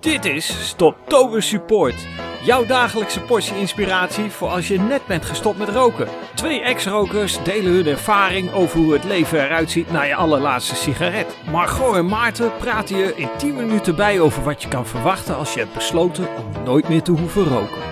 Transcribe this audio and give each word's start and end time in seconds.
Dit 0.00 0.24
is 0.24 0.68
Stoptober 0.68 1.42
Support. 1.42 2.06
Jouw 2.42 2.66
dagelijkse 2.66 3.20
portie 3.20 3.56
inspiratie 3.56 4.30
voor 4.30 4.48
als 4.48 4.68
je 4.68 4.78
net 4.78 5.06
bent 5.06 5.24
gestopt 5.24 5.58
met 5.58 5.68
roken. 5.68 6.08
Twee 6.34 6.60
ex-rokers 6.60 7.42
delen 7.42 7.72
hun 7.72 7.86
ervaring 7.86 8.52
over 8.52 8.78
hoe 8.78 8.92
het 8.92 9.04
leven 9.04 9.44
eruit 9.44 9.70
ziet 9.70 9.90
na 9.90 10.02
je 10.02 10.14
allerlaatste 10.14 10.74
sigaret. 10.74 11.36
Margot 11.50 11.96
en 11.96 12.06
Maarten 12.06 12.56
praten 12.56 12.96
je 12.96 13.14
in 13.16 13.28
10 13.38 13.56
minuten 13.56 13.96
bij 13.96 14.20
over 14.20 14.42
wat 14.42 14.62
je 14.62 14.68
kan 14.68 14.86
verwachten 14.86 15.36
als 15.36 15.54
je 15.54 15.60
hebt 15.60 15.74
besloten 15.74 16.28
om 16.36 16.64
nooit 16.64 16.88
meer 16.88 17.02
te 17.02 17.12
hoeven 17.12 17.44
roken. 17.44 17.82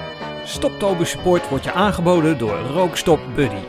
Stoptober 0.45 1.06
Support 1.06 1.48
wordt 1.48 1.64
je 1.64 1.72
aangeboden 1.72 2.38
door 2.38 2.59
Rookstop 2.59 3.20
Buddy. 3.34 3.62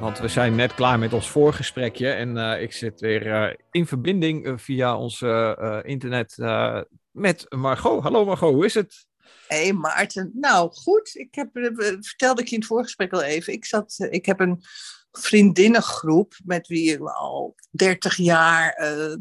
Want 0.00 0.18
we 0.18 0.28
zijn 0.28 0.54
net 0.54 0.74
klaar 0.74 0.98
met 0.98 1.12
ons 1.12 1.30
voorgesprekje 1.30 2.10
en 2.10 2.36
eh, 2.36 2.62
ik 2.62 2.72
zit 2.72 3.00
weer 3.00 3.32
eh, 3.32 3.54
in 3.70 3.86
verbinding 3.86 4.46
eh, 4.46 4.52
via 4.56 4.98
eh, 5.20 5.78
internet 5.82 6.36
met 7.12 7.46
Margot. 7.48 8.02
Hallo 8.02 8.24
Margot, 8.24 8.52
hoe 8.52 8.64
is 8.64 8.74
het? 8.74 9.06
Hé 9.48 9.62
hey 9.62 9.72
Maarten, 9.72 10.30
nou 10.34 10.72
goed, 10.72 11.14
ik 11.14 11.34
heb, 11.34 11.56
eh, 11.56 11.96
vertelde 12.00 12.40
ik 12.40 12.48
je 12.48 12.54
in 12.54 12.60
het 12.60 12.68
voorgesprek 12.68 13.12
al 13.12 13.22
even. 13.22 13.52
Ik, 13.52 13.64
zat, 13.64 13.94
eh, 13.98 14.12
ik 14.12 14.26
heb 14.26 14.40
een 14.40 14.62
vriendinnengroep 15.12 16.34
met 16.44 16.66
wie 16.66 16.98
we 16.98 17.12
al 17.12 17.54
30 17.70 18.16
jaar 18.16 18.72
eh, 18.72 19.14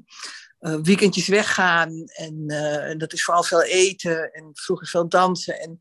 weekendjes 0.82 1.28
weggaan. 1.28 2.04
En 2.06 2.48
dat 2.98 3.14
is 3.14 3.24
vooral 3.24 3.44
veel 3.44 3.64
eten 3.64 4.32
en 4.32 4.50
vroeger 4.54 4.88
veel 4.88 5.10
dansen. 5.10 5.60
En 5.60 5.80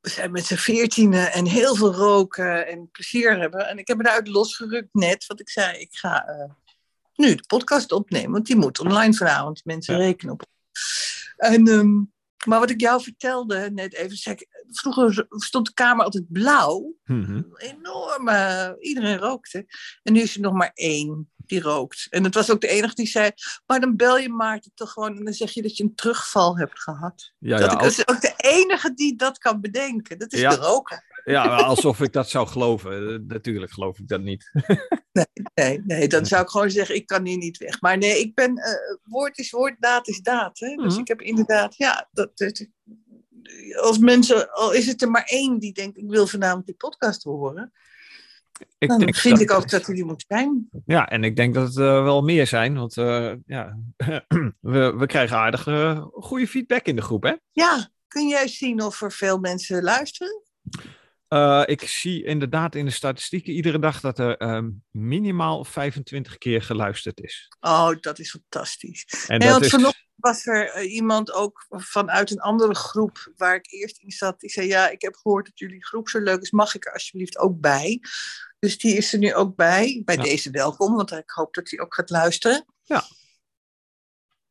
we 0.00 0.10
zijn 0.10 0.32
met 0.32 0.46
z'n 0.46 0.54
veertienen 0.54 1.32
en 1.32 1.46
heel 1.46 1.76
veel 1.76 1.94
roken 1.94 2.66
en 2.66 2.90
plezier 2.90 3.38
hebben. 3.38 3.68
En 3.68 3.78
ik 3.78 3.88
heb 3.88 3.96
me 3.96 4.02
daaruit 4.02 4.28
losgerukt 4.28 4.94
net, 4.94 5.26
want 5.26 5.40
ik 5.40 5.48
zei, 5.48 5.78
ik 5.78 5.94
ga 5.94 6.24
nu 7.14 7.34
de 7.34 7.44
podcast 7.46 7.92
opnemen, 7.92 8.30
want 8.30 8.46
die 8.46 8.56
moet 8.56 8.80
online 8.80 9.14
vanavond. 9.14 9.64
Mensen 9.64 9.94
Ja. 9.98 10.00
rekenen 10.00 10.32
op. 10.34 10.42
En, 11.36 11.68
ehm, 11.68 11.94
maar 12.46 12.58
wat 12.60 12.70
ik 12.70 12.80
jou 12.80 13.02
vertelde 13.02 13.70
net 13.70 13.94
even, 13.94 14.32
ik, 14.32 14.46
vroeger 14.70 15.26
stond 15.28 15.66
de 15.66 15.72
kamer 15.74 16.04
altijd 16.04 16.32
blauw. 16.32 16.94
Mhm. 17.04 17.42
Enorm, 17.56 18.28
iedereen 18.80 19.18
rookte. 19.18 19.66
En 20.02 20.12
nu 20.12 20.20
is 20.20 20.34
er 20.34 20.40
nog 20.40 20.52
maar 20.52 20.70
één 20.74 21.28
die 21.36 21.60
rookt. 21.60 22.06
En 22.10 22.24
het 22.24 22.34
was 22.34 22.50
ook 22.50 22.60
de 22.60 22.68
enige 22.68 22.94
die 22.94 23.06
zei, 23.06 23.30
maar 23.66 23.80
dan 23.80 23.96
bel 23.96 24.18
je 24.18 24.28
Maarten 24.28 24.72
toch 24.74 24.92
gewoon 24.92 25.16
en 25.16 25.24
dan 25.24 25.32
zeg 25.34 25.50
je 25.50 25.62
dat 25.62 25.76
je 25.76 25.84
een 25.84 25.94
terugval 25.94 26.58
hebt 26.58 26.80
gehad. 26.80 27.32
Ja, 27.38 27.56
dat, 27.56 27.66
ja, 27.66 27.72
ik, 27.72 27.78
dat 27.82 27.90
is 27.90 28.08
ook 28.08 28.20
de 28.20 28.34
enige 28.36 28.94
die 28.94 29.16
dat 29.16 29.38
kan 29.38 29.60
bedenken. 29.60 30.18
Dat 30.18 30.32
is 30.32 30.40
Ja. 30.40 30.50
de 30.50 30.56
roker. 30.56 31.12
Ja, 31.24 31.56
alsof 31.56 32.00
ik 32.00 32.12
dat 32.12 32.28
zou 32.30 32.46
geloven. 32.46 33.08
Eh, 33.12 33.18
Natuurlijk 33.26 33.72
geloof 33.72 33.98
ik 33.98 34.08
dat 34.08 34.20
niet. 34.20 34.50
Nee, 35.54 35.82
nee, 35.86 36.08
dan 36.08 36.26
zou 36.26 36.42
ik 36.42 36.48
gewoon 36.48 36.70
zeggen, 36.70 36.94
ik 36.94 37.06
kan 37.06 37.26
hier 37.26 37.36
niet 37.36 37.56
weg. 37.58 37.80
Maar 37.80 37.98
nee, 37.98 38.18
ik 38.20 38.34
ben, 38.34 38.56
eh, 38.56 38.72
woord 39.02 39.38
is 39.38 39.50
woord, 39.50 39.76
daad 39.78 40.08
is 40.08 40.20
daad. 40.20 40.58
Hè? 40.58 40.74
Dus 40.76 40.92
Mhm. 40.92 41.00
ik 41.00 41.08
heb 41.08 41.20
inderdaad, 41.22 41.76
ja, 41.76 42.08
dat, 42.12 42.30
dat- 42.38 42.66
als 43.80 43.98
mensen, 43.98 44.50
al 44.52 44.72
is 44.72 44.86
het 44.86 45.02
er 45.02 45.10
maar 45.10 45.24
één 45.24 45.58
die 45.58 45.72
denkt, 45.72 45.98
ik 45.98 46.08
wil 46.10 46.26
vanavond 46.26 46.66
die 46.66 46.74
podcast 46.74 47.22
horen. 47.22 47.72
Ik 48.78 48.88
Dan 48.88 48.98
denk 48.98 49.16
vind 49.16 49.34
dat- 49.38 49.42
ik 49.42 49.50
ook 49.56 49.68
dat 49.70 49.84
die 49.84 50.04
moet 50.04 50.24
zijn. 50.28 50.68
Ja, 50.86 51.08
en 51.08 51.24
ik 51.24 51.36
denk 51.36 51.54
dat 51.54 51.66
het 51.68 51.76
eh, 51.76 52.02
wel 52.02 52.22
meer 52.22 52.46
zijn, 52.46 52.74
want 52.74 52.94
ja, 53.46 53.78
we, 54.60 54.94
we 54.96 55.06
krijgen 55.06 55.36
aardig 55.36 55.66
eh, 55.66 56.06
goede 56.12 56.46
feedback 56.48 56.86
in 56.86 56.96
de 56.96 57.02
groep, 57.02 57.22
hè? 57.22 57.34
Ja, 57.52 57.88
kun 58.08 58.28
jij 58.28 58.48
zien 58.48 58.82
of 58.82 59.00
er 59.02 59.12
veel 59.12 59.38
mensen 59.38 59.82
luisteren? 59.82 60.42
Eh, 61.34 61.62
ik 61.64 61.88
zie 61.88 62.24
inderdaad 62.24 62.74
in 62.74 62.84
de 62.84 62.90
statistieken 62.90 63.52
iedere 63.52 63.78
dag 63.78 64.00
dat 64.00 64.18
er 64.18 64.36
ehm, 64.36 64.70
minimaal 64.90 65.64
25 65.64 66.38
keer 66.38 66.62
geluisterd 66.62 67.20
is. 67.20 67.48
Oh, 67.60 67.90
dat 68.00 68.18
is 68.18 68.30
fantastisch. 68.30 69.06
En 69.26 69.38
Nee, 69.38 69.48
dat 69.48 69.50
want 69.50 69.64
is... 69.64 69.70
vanochtend 69.70 70.04
was 70.14 70.46
er 70.46 70.70
eh, 70.70 70.92
iemand 70.92 71.32
ook 71.32 71.66
vanuit 71.68 72.30
een 72.30 72.40
andere 72.40 72.74
groep 72.74 73.32
waar 73.36 73.54
ik 73.54 73.72
eerst 73.72 73.98
in 73.98 74.10
zat. 74.10 74.40
Die 74.40 74.50
zei, 74.50 74.66
ja, 74.66 74.88
ik 74.90 75.02
heb 75.02 75.14
gehoord 75.14 75.44
dat 75.46 75.58
jullie 75.58 75.84
groep 75.84 76.08
zo 76.08 76.20
leuk 76.20 76.40
is. 76.40 76.50
Mag 76.50 76.74
ik 76.74 76.86
er 76.86 76.92
alsjeblieft 76.92 77.38
ook 77.38 77.60
bij? 77.60 78.00
Dus 78.58 78.78
die 78.78 78.96
is 78.96 79.12
er 79.12 79.18
nu 79.18 79.34
ook 79.34 79.56
bij. 79.56 80.02
Bij 80.04 80.16
Ja. 80.16 80.22
deze 80.22 80.50
welkom, 80.50 80.94
want 80.94 81.12
ik 81.12 81.30
hoop 81.30 81.54
dat 81.54 81.70
hij 81.70 81.80
ook 81.80 81.94
gaat 81.94 82.10
luisteren. 82.10 82.64
Ja. 82.82 83.04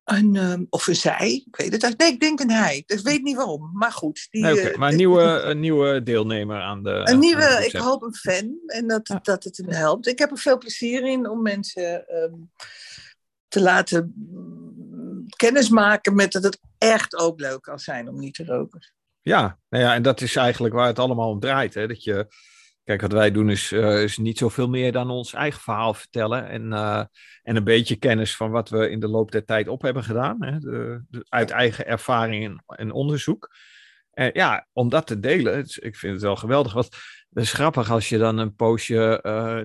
En, 0.03 0.35
ehm, 0.35 0.63
of 0.69 0.87
een 0.87 0.95
zij, 0.95 1.43
ik 1.47 1.55
weet 1.55 1.71
het 1.71 1.83
eigenlijk. 1.83 1.99
Nee, 1.99 2.11
ik 2.11 2.19
denk 2.19 2.39
een 2.39 2.49
hij. 2.49 2.83
Dus 2.85 2.99
ik 2.99 3.05
weet 3.05 3.23
niet 3.23 3.35
waarom. 3.35 3.69
Maar 3.73 3.91
goed. 3.91 4.27
Die, 4.29 4.41
Nee, 4.41 4.53
oké, 4.53 4.61
eh, 4.61 4.77
maar 4.77 4.89
een 4.89 4.97
nieuwe, 4.97 5.21
een 5.49 5.59
nieuwe 5.59 6.03
deelnemer 6.03 6.61
aan 6.61 6.83
de. 6.83 6.89
een 6.89 7.05
de 7.05 7.15
nieuwe, 7.15 7.65
ik 7.65 7.75
hoop 7.75 8.03
een 8.03 8.15
fan. 8.15 8.57
En 8.65 8.87
dat, 8.87 9.07
Ja. 9.07 9.19
dat 9.23 9.43
het 9.43 9.57
hem 9.57 9.69
helpt. 9.69 10.07
Ik 10.07 10.19
heb 10.19 10.31
er 10.31 10.37
veel 10.37 10.57
plezier 10.57 11.03
in 11.03 11.29
om 11.29 11.41
mensen 11.41 12.07
ehm, 12.07 12.33
te 13.47 13.61
laten 13.61 14.13
mm, 14.15 15.25
kennismaken 15.35 16.15
met 16.15 16.31
dat 16.31 16.43
het 16.43 16.59
echt 16.77 17.15
ook 17.15 17.39
leuk 17.39 17.61
kan 17.61 17.79
zijn 17.79 18.09
om 18.09 18.19
niet 18.19 18.33
te 18.33 18.45
roken. 18.45 18.93
Ja, 19.21 19.59
nou 19.69 19.83
ja, 19.83 19.93
en 19.93 20.01
dat 20.01 20.21
is 20.21 20.35
eigenlijk 20.35 20.73
waar 20.73 20.87
het 20.87 20.99
allemaal 20.99 21.29
om 21.29 21.39
draait. 21.39 21.73
Hè? 21.73 21.87
Dat 21.87 22.03
je, 22.03 22.27
kijk, 22.83 23.01
wat 23.01 23.11
wij 23.11 23.31
doen 23.31 23.49
is, 23.49 23.71
eh, 23.71 24.03
is 24.03 24.17
niet 24.17 24.37
zoveel 24.37 24.69
meer 24.69 24.91
dan 24.91 25.09
ons 25.09 25.33
eigen 25.33 25.61
verhaal 25.61 25.93
vertellen. 25.93 26.47
En, 26.49 26.73
eh, 26.73 27.03
en 27.43 27.55
een 27.55 27.63
beetje 27.63 27.95
kennis 27.95 28.35
van 28.35 28.51
wat 28.51 28.69
we 28.69 28.89
in 28.89 28.99
de 28.99 29.07
loop 29.07 29.31
der 29.31 29.45
tijd 29.45 29.67
op 29.67 29.81
hebben 29.81 30.03
gedaan. 30.03 30.43
Hè? 30.43 30.59
De, 30.59 31.03
de- 31.09 31.25
uit 31.29 31.49
eigen 31.49 31.87
ervaring 31.87 32.43
en, 32.45 32.63
en 32.65 32.91
onderzoek. 32.91 33.55
En 34.11 34.29
ja, 34.33 34.67
om 34.73 34.89
dat 34.89 35.07
te 35.07 35.19
delen, 35.19 35.55
het 35.55 35.77
ik 35.81 35.95
vind 35.95 36.13
het 36.13 36.21
wel 36.21 36.35
geweldig. 36.35 36.73
Het 36.73 36.97
is 37.33 37.53
grappig 37.53 37.91
als 37.91 38.09
je 38.09 38.17
dan 38.17 38.37
een 38.37 38.55
poosje, 38.55 39.21
eh, 39.21 39.61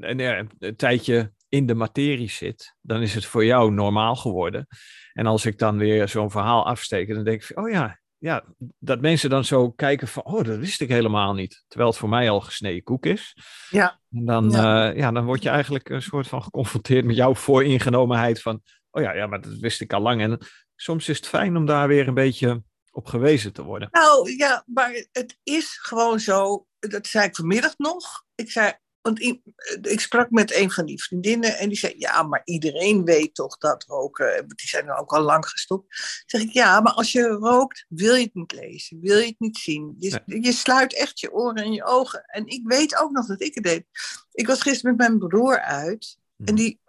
een, 0.00 0.20
een, 0.20 0.50
een 0.58 0.76
tijdje 0.76 1.32
in 1.48 1.66
de 1.66 1.74
materie 1.74 2.30
zit. 2.30 2.76
Dan 2.80 3.02
is 3.02 3.14
het 3.14 3.24
voor 3.24 3.44
jou 3.44 3.72
normaal 3.72 4.16
geworden. 4.16 4.66
En 5.12 5.26
als 5.26 5.46
ik 5.46 5.58
dan 5.58 5.78
weer 5.78 6.08
zo'n 6.08 6.30
verhaal 6.30 6.66
afsteek, 6.66 7.14
dan 7.14 7.24
denk 7.24 7.40
ik, 7.40 7.46
van, 7.46 7.64
oh 7.64 7.70
ja, 7.70 7.99
ja, 8.20 8.44
dat 8.78 9.00
mensen 9.00 9.30
dan 9.30 9.44
zo 9.44 9.70
kijken 9.70 10.08
van, 10.08 10.24
oh, 10.24 10.44
dat 10.44 10.58
wist 10.58 10.80
ik 10.80 10.88
helemaal 10.88 11.34
niet. 11.34 11.64
Terwijl 11.68 11.90
het 11.90 11.98
voor 11.98 12.08
mij 12.08 12.30
al 12.30 12.40
gesneden 12.40 12.82
koek 12.82 13.06
is. 13.06 13.36
Ja. 13.70 14.00
En 14.10 14.24
dan, 14.24 14.50
Ja. 14.50 14.84
ja. 14.84 14.94
ja, 14.94 15.10
dan 15.10 15.24
word 15.24 15.42
je 15.42 15.48
eigenlijk 15.48 15.88
een 15.88 16.02
soort 16.02 16.28
van 16.28 16.42
geconfronteerd 16.42 17.04
met 17.04 17.16
jouw 17.16 17.34
vooringenomenheid 17.34 18.42
van, 18.42 18.62
oh 18.90 19.02
ja, 19.02 19.12
ja, 19.12 19.26
maar 19.26 19.40
dat 19.40 19.58
wist 19.58 19.80
ik 19.80 19.92
al 19.92 20.00
lang. 20.00 20.20
En 20.20 20.38
soms 20.76 21.08
is 21.08 21.16
het 21.16 21.26
fijn 21.26 21.56
om 21.56 21.66
daar 21.66 21.88
weer 21.88 22.08
een 22.08 22.14
beetje 22.14 22.62
op 22.90 23.06
gewezen 23.06 23.52
te 23.52 23.62
worden. 23.62 23.88
Nou 23.90 24.36
ja, 24.36 24.62
maar 24.66 25.06
het 25.12 25.38
is 25.42 25.78
gewoon 25.82 26.20
zo. 26.20 26.66
Dat 26.78 27.06
zei 27.06 27.24
ik 27.26 27.36
vanmiddag 27.36 27.74
nog. 27.76 28.24
Ik 28.34 28.50
zei, 28.50 28.72
want 29.02 29.20
i- 29.20 29.42
ik 29.82 30.00
sprak 30.00 30.30
met 30.30 30.54
een 30.54 30.70
van 30.70 30.86
die 30.86 31.02
vriendinnen 31.02 31.58
en 31.58 31.68
die 31.68 31.78
zei: 31.78 31.94
Ja, 31.96 32.22
maar 32.22 32.42
iedereen 32.44 33.04
weet 33.04 33.34
toch 33.34 33.58
dat 33.58 33.84
roken. 33.84 34.26
want 34.34 34.56
Die 34.58 34.68
zijn 34.68 34.86
er 34.88 34.96
ook 34.96 35.12
al 35.12 35.20
lang 35.22 35.46
gestopt. 35.46 36.22
Zeg 36.26 36.40
ik: 36.40 36.50
Ja, 36.50 36.80
maar 36.80 36.92
als 36.92 37.12
je 37.12 37.22
rookt, 37.26 37.84
wil 37.88 38.14
je 38.14 38.22
het 38.24 38.34
niet 38.34 38.52
lezen, 38.52 39.00
wil 39.00 39.18
je 39.18 39.26
het 39.26 39.38
niet 39.40 39.58
zien. 39.58 39.94
Je, 39.98 40.22
je 40.26 40.52
sluit 40.52 40.94
echt 40.94 41.20
je 41.20 41.32
oren 41.32 41.62
en 41.64 41.72
je 41.72 41.84
ogen. 41.84 42.24
En 42.26 42.46
ik 42.46 42.60
weet 42.64 42.96
ook 42.96 43.10
nog 43.10 43.26
dat 43.26 43.40
ik 43.40 43.54
het 43.54 43.64
deed. 43.64 43.84
Ik 44.32 44.46
was 44.46 44.62
gisteren 44.62 44.96
met 44.96 45.08
mijn 45.08 45.18
broer 45.28 45.60
uit 45.60 46.18
en 46.44 46.54
die 46.54 46.80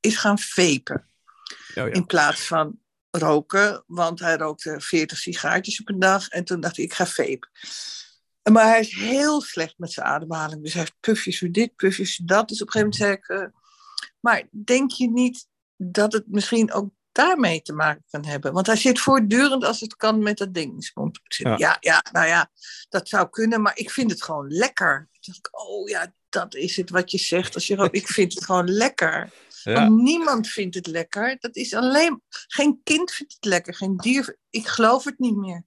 is 0.00 0.16
gaan 0.16 0.38
vapen 0.38 1.08
Oh, 1.74 1.86
ja. 1.86 1.92
in 1.92 2.06
plaats 2.06 2.46
van 2.46 2.80
roken, 3.10 3.84
want 3.86 4.20
hij 4.20 4.36
rookte 4.36 4.80
40 4.80 5.18
sigaartjes 5.18 5.80
op 5.80 5.88
een 5.88 5.98
dag. 5.98 6.28
En 6.28 6.44
toen 6.44 6.60
dacht 6.60 6.78
ik, 6.78 6.84
ik 6.84 6.92
ga 6.94 7.06
vapen. 7.06 7.50
Maar 8.52 8.66
hij 8.66 8.80
is 8.80 8.94
heel 8.94 9.40
slecht 9.40 9.74
met 9.76 9.92
zijn 9.92 10.06
ademhaling. 10.06 10.62
Dus 10.62 10.72
hij 10.72 10.82
heeft 10.82 11.00
pufjes 11.00 11.38
voor 11.38 11.50
dit, 11.50 11.76
pufjes 11.76 12.16
voor 12.16 12.26
dat. 12.26 12.48
Dus 12.48 12.62
op 12.62 12.66
een 12.66 12.72
gegeven 12.72 12.98
moment 13.00 13.24
zei 13.26 13.38
ik, 13.42 13.52
eh, 13.52 13.60
maar 14.20 14.48
denk 14.64 14.90
je 14.90 15.10
niet 15.10 15.48
dat 15.76 16.12
het 16.12 16.24
misschien 16.26 16.72
ook 16.72 16.90
daarmee 17.12 17.62
te 17.62 17.72
maken 17.72 18.04
kan 18.10 18.24
hebben? 18.24 18.52
Want 18.52 18.66
hij 18.66 18.76
zit 18.76 19.00
voortdurend 19.00 19.64
als 19.64 19.80
het 19.80 19.96
kan 19.96 20.22
met 20.22 20.38
dat 20.38 20.54
ding 20.54 20.74
in 20.74 20.82
zijn 20.82 20.92
mond. 20.94 21.16
Ik 21.22 21.32
zei, 21.32 21.48
Ja. 21.48 21.56
ja. 21.58 21.76
ja, 21.80 22.04
nou 22.12 22.26
ja, 22.26 22.50
dat 22.88 23.08
zou 23.08 23.28
kunnen, 23.28 23.62
maar 23.62 23.76
ik 23.78 23.90
vind 23.90 24.10
het 24.10 24.22
gewoon 24.22 24.48
lekker. 24.48 25.08
Toen 25.20 25.32
dacht 25.32 25.46
ik, 25.46 25.60
oh 25.60 25.88
ja, 25.88 26.12
dat 26.28 26.54
is 26.54 26.76
het 26.76 26.90
wat 26.90 27.10
je 27.10 27.18
zegt. 27.18 27.54
Als 27.54 27.66
je 27.66 27.88
ik 27.90 28.08
vind 28.08 28.34
het 28.34 28.44
gewoon 28.44 28.70
lekker. 28.70 29.30
Ja. 29.62 29.72
Want 29.72 30.02
niemand 30.02 30.48
vindt 30.48 30.74
het 30.74 30.86
lekker. 30.86 31.36
Dat 31.40 31.56
is 31.56 31.74
alleen. 31.74 32.22
Geen 32.28 32.80
kind 32.84 33.10
vindt 33.10 33.32
het 33.32 33.44
lekker, 33.44 33.74
geen 33.74 33.96
dier. 33.96 34.38
Ik 34.50 34.66
geloof 34.66 35.04
het 35.04 35.18
niet 35.18 35.36
meer. 35.36 35.64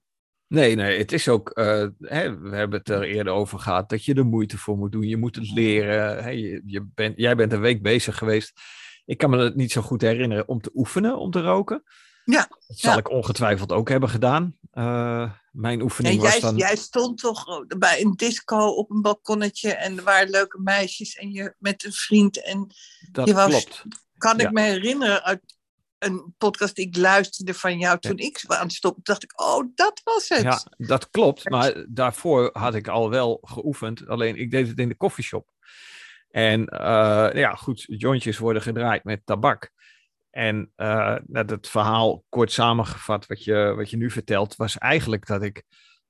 Nee, 0.50 0.74
nee, 0.74 0.98
het 0.98 1.12
is 1.12 1.28
ook, 1.28 1.50
eh, 1.50 1.86
hè, 1.98 2.38
we 2.38 2.56
hebben 2.56 2.78
het 2.78 2.88
er 2.88 3.02
eerder 3.02 3.32
over 3.32 3.58
gehad, 3.58 3.88
dat 3.88 4.04
je 4.04 4.14
er 4.14 4.26
moeite 4.26 4.58
voor 4.58 4.76
moet 4.76 4.92
doen. 4.92 5.02
Je 5.08 5.16
moet 5.16 5.36
het 5.36 5.50
leren. 5.52 6.22
Hè, 6.22 6.30
je, 6.30 6.62
je 6.66 6.86
bent, 6.94 7.16
jij 7.18 7.36
bent 7.36 7.52
een 7.52 7.60
week 7.60 7.82
bezig 7.82 8.18
geweest. 8.18 8.60
Ik 9.04 9.18
kan 9.18 9.30
me 9.30 9.38
het 9.38 9.54
niet 9.56 9.72
zo 9.72 9.80
goed 9.82 10.00
herinneren 10.00 10.48
om 10.48 10.60
te 10.60 10.70
oefenen, 10.74 11.18
om 11.18 11.30
te 11.30 11.40
roken. 11.40 11.82
Ja, 12.24 12.46
Dat 12.66 12.78
zal 12.78 12.92
ja. 12.92 12.98
ik 12.98 13.10
ongetwijfeld 13.10 13.72
ook 13.72 13.88
hebben 13.88 14.08
gedaan. 14.08 14.56
Eh, 14.70 15.30
mijn 15.50 15.82
oefening 15.82 16.14
En 16.16 16.20
was 16.20 16.30
jij, 16.32 16.40
dan... 16.40 16.56
jij 16.56 16.76
stond 16.76 17.18
toch 17.18 17.64
bij 17.78 18.00
een 18.00 18.12
disco 18.16 18.56
op 18.66 18.90
een 18.90 19.02
balkonnetje 19.02 19.72
en 19.74 19.98
er 19.98 20.04
waren 20.04 20.30
leuke 20.30 20.60
meisjes 20.60 21.14
en 21.14 21.32
je 21.32 21.54
met 21.58 21.84
een 21.84 21.92
vriend. 21.92 22.42
En 22.44 22.66
dat 23.12 23.26
je 23.28 23.34
wou- 23.34 23.50
klopt. 23.50 23.84
kan 24.16 24.38
Ja. 24.38 24.44
ik 24.46 24.52
me 24.52 24.60
herinneren 24.60 25.22
uit 25.24 25.58
een 26.00 26.34
podcast 26.38 26.76
die 26.76 26.86
ik 26.86 26.96
luisterde 26.96 27.54
van 27.54 27.78
jou 27.78 27.98
toen 27.98 28.16
ik 28.16 28.44
aan 28.46 28.66
het 28.66 28.72
stoppen, 28.72 29.02
dacht 29.04 29.22
ik, 29.22 29.40
oh, 29.40 29.64
dat 29.74 30.00
was 30.04 30.28
het. 30.28 30.42
Ja, 30.42 30.60
dat 30.76 31.10
klopt. 31.10 31.50
Maar 31.50 31.86
daarvoor 31.88 32.50
had 32.52 32.74
ik 32.74 32.88
al 32.88 33.10
wel 33.10 33.38
geoefend. 33.42 34.08
Alleen 34.08 34.36
ik 34.36 34.50
deed 34.50 34.68
het 34.68 34.78
in 34.78 34.88
de 34.88 34.94
koffieshop. 34.94 35.48
En 36.30 36.66
eh, 36.66 37.28
ja, 37.32 37.54
goed, 37.54 37.84
jointjes 37.86 38.38
worden 38.38 38.62
gedraaid 38.62 39.04
met 39.04 39.20
tabak. 39.24 39.70
En 40.30 40.72
uh, 40.76 41.16
het 41.32 41.68
verhaal, 41.68 42.24
kort 42.28 42.52
samengevat, 42.52 43.26
wat 43.26 43.44
je, 43.44 43.72
wat 43.76 43.90
je 43.90 43.96
nu 43.96 44.10
vertelt, 44.10 44.56
was 44.56 44.78
eigenlijk 44.78 45.26
dat 45.26 45.42
ik 45.42 45.62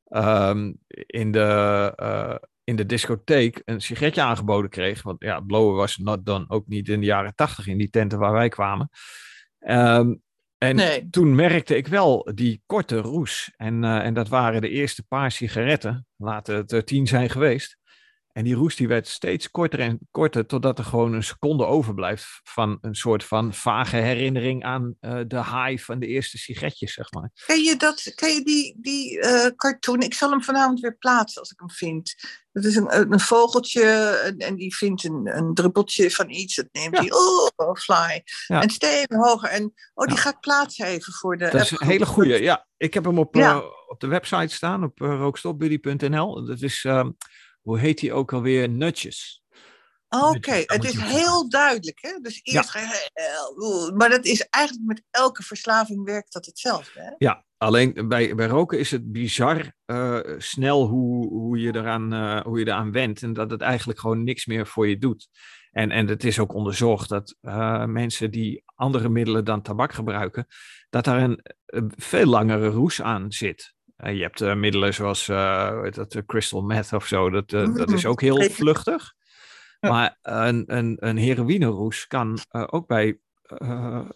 um, 0.08 0.78
in, 1.06 1.32
de, 1.32 1.92
uh, 2.02 2.34
in 2.64 2.76
de 2.76 2.86
discotheek 2.86 3.62
een 3.64 3.80
sigaretje 3.80 4.22
aangeboden 4.22 4.70
kreeg. 4.70 5.02
Want 5.02 5.22
ja, 5.22 5.40
blowen 5.40 5.76
was 5.76 5.98
dan 6.22 6.44
ook 6.48 6.66
niet 6.66 6.88
in 6.88 7.00
de 7.00 7.06
jaren 7.06 7.34
tachtig 7.34 7.66
in 7.66 7.78
die 7.78 7.90
tenten 7.90 8.18
waar 8.18 8.32
wij 8.32 8.48
kwamen. 8.48 8.90
Um, 9.68 10.22
en 10.58 11.10
toen 11.10 11.34
merkte 11.34 11.76
ik 11.76 11.86
wel 11.86 12.30
die 12.34 12.62
korte 12.66 12.98
roes. 12.98 13.52
En, 13.56 13.82
uh, 13.82 14.04
en 14.04 14.14
dat 14.14 14.28
waren 14.28 14.60
de 14.60 14.68
eerste 14.68 15.02
paar 15.02 15.30
sigaretten. 15.30 16.06
Laten 16.16 16.56
het 16.56 16.72
er 16.72 16.84
tien 16.84 17.06
zijn 17.06 17.30
geweest. 17.30 17.78
En 18.32 18.44
die 18.44 18.54
roes 18.54 18.76
die 18.76 18.88
werd 18.88 19.08
steeds 19.08 19.50
korter 19.50 19.80
en 19.80 19.98
korter, 20.10 20.46
totdat 20.46 20.78
er 20.78 20.84
gewoon 20.84 21.12
een 21.12 21.22
seconde 21.22 21.64
overblijft 21.64 22.40
van 22.42 22.78
een 22.80 22.94
soort 22.94 23.24
van 23.24 23.54
vage 23.54 23.96
herinnering 23.96 24.64
aan 24.64 24.94
uh, 25.00 25.20
de 25.26 25.44
high 25.44 25.82
van 25.82 25.98
de 25.98 26.06
eerste 26.06 26.38
sigaretjes, 26.38 26.92
zeg 26.92 27.12
maar. 27.12 27.30
Ken 27.46 27.62
je, 27.62 27.76
dat, 27.76 28.12
ken 28.14 28.34
je 28.34 28.44
die, 28.44 28.76
die 28.80 29.18
uh, 29.18 29.46
cartoon? 29.56 30.00
Ik 30.00 30.14
zal 30.14 30.30
hem 30.30 30.42
vanavond 30.42 30.80
weer 30.80 30.96
plaatsen 30.96 31.40
als 31.40 31.50
ik 31.50 31.58
hem 31.58 31.70
vind. 31.70 32.14
Dat 32.52 32.64
is 32.64 32.76
een, 32.76 33.12
een 33.12 33.20
vogeltje 33.20 33.84
en, 34.24 34.36
en 34.38 34.56
die 34.56 34.76
vindt 34.76 35.04
een, 35.04 35.36
een 35.36 35.54
druppeltje 35.54 36.10
van 36.10 36.30
iets. 36.30 36.54
Dat 36.54 36.68
neemt 36.72 36.98
hij, 36.98 37.12
oh, 37.12 37.74
fly. 37.74 38.22
Ja. 38.46 38.62
En 38.62 38.70
steven 38.70 39.16
hoger. 39.16 39.48
En 39.48 39.72
oh, 39.94 40.06
die 40.06 40.16
ja. 40.16 40.22
ga 40.22 40.30
ik 40.30 40.40
plaatsen 40.40 40.86
even 40.86 41.12
voor 41.12 41.36
de. 41.36 41.48
Dat 41.50 41.60
is 41.60 41.70
een 41.70 41.86
hele 41.86 42.06
goede. 42.06 42.42
Ja, 42.42 42.66
ik 42.76 42.94
heb 42.94 43.04
hem 43.04 43.18
op, 43.18 43.36
uh, 43.36 43.60
op 43.86 44.00
de 44.00 44.06
website 44.06 44.54
staan, 44.54 44.84
op 44.84 44.98
rookstopbuddy.nl. 44.98 46.44
Dat 46.44 46.62
is. 46.62 46.86
Hoe 47.70 47.78
heet 47.78 47.98
die 47.98 48.12
ook 48.12 48.32
alweer? 48.32 48.68
Nutjes. 48.68 49.42
Oké, 50.08 50.36
okay. 50.36 50.62
het 50.66 50.84
is 50.84 51.00
heel 51.00 51.48
duidelijk. 51.48 51.98
Hè? 52.00 52.18
Dus 52.20 52.40
eerst 52.42 52.72
ja. 52.72 52.80
ga 52.80 53.92
maar 53.94 54.08
dat 54.08 54.24
is 54.24 54.40
eigenlijk 54.48 54.86
met 54.86 55.02
elke 55.10 55.42
verslaving 55.42 56.04
werkt 56.04 56.32
dat 56.32 56.46
hetzelfde. 56.46 57.00
Hè? 57.00 57.10
Ja, 57.18 57.44
alleen 57.56 58.08
bij, 58.08 58.34
bij 58.34 58.46
roken 58.46 58.78
is 58.78 58.90
het 58.90 59.12
bizar 59.12 59.72
uh, 59.86 60.20
snel 60.38 60.86
hoe, 60.86 61.28
hoe, 61.28 61.58
je 61.58 61.74
eraan, 61.74 62.14
uh, 62.14 62.42
hoe 62.42 62.58
je 62.58 62.66
eraan 62.66 62.92
wendt. 62.92 63.22
En 63.22 63.32
dat 63.32 63.50
het 63.50 63.60
eigenlijk 63.60 63.98
gewoon 63.98 64.24
niks 64.24 64.46
meer 64.46 64.66
voor 64.66 64.88
je 64.88 64.98
doet. 64.98 65.28
En, 65.70 65.90
en 65.90 66.08
het 66.08 66.24
is 66.24 66.38
ook 66.38 66.54
onderzocht 66.54 67.08
dat 67.08 67.36
uh, 67.42 67.84
mensen 67.84 68.30
die 68.30 68.62
andere 68.74 69.08
middelen 69.08 69.44
dan 69.44 69.62
tabak 69.62 69.92
gebruiken, 69.92 70.46
dat 70.88 71.04
daar 71.04 71.22
een, 71.22 71.40
een 71.66 71.92
veel 71.96 72.26
langere 72.26 72.68
roes 72.68 73.02
aan 73.02 73.32
zit. 73.32 73.74
Uh, 74.04 74.14
je 74.14 74.22
hebt 74.22 74.40
uh, 74.40 74.54
middelen 74.54 74.94
zoals 74.94 75.28
uh, 75.28 75.82
dat, 75.90 76.22
crystal 76.26 76.62
meth 76.62 76.92
of 76.92 77.06
zo, 77.06 77.30
dat, 77.30 77.50
dat 77.80 77.92
is 77.92 78.06
ook 78.06 78.20
heel 78.20 78.42
vluchtig. 78.42 79.14
Maar 79.80 80.18
een, 80.22 80.76
een, 80.76 80.96
een 80.98 81.16
heroïneroes 81.16 82.06
kan 82.06 82.38
ook 82.50 82.86
bij 82.86 83.18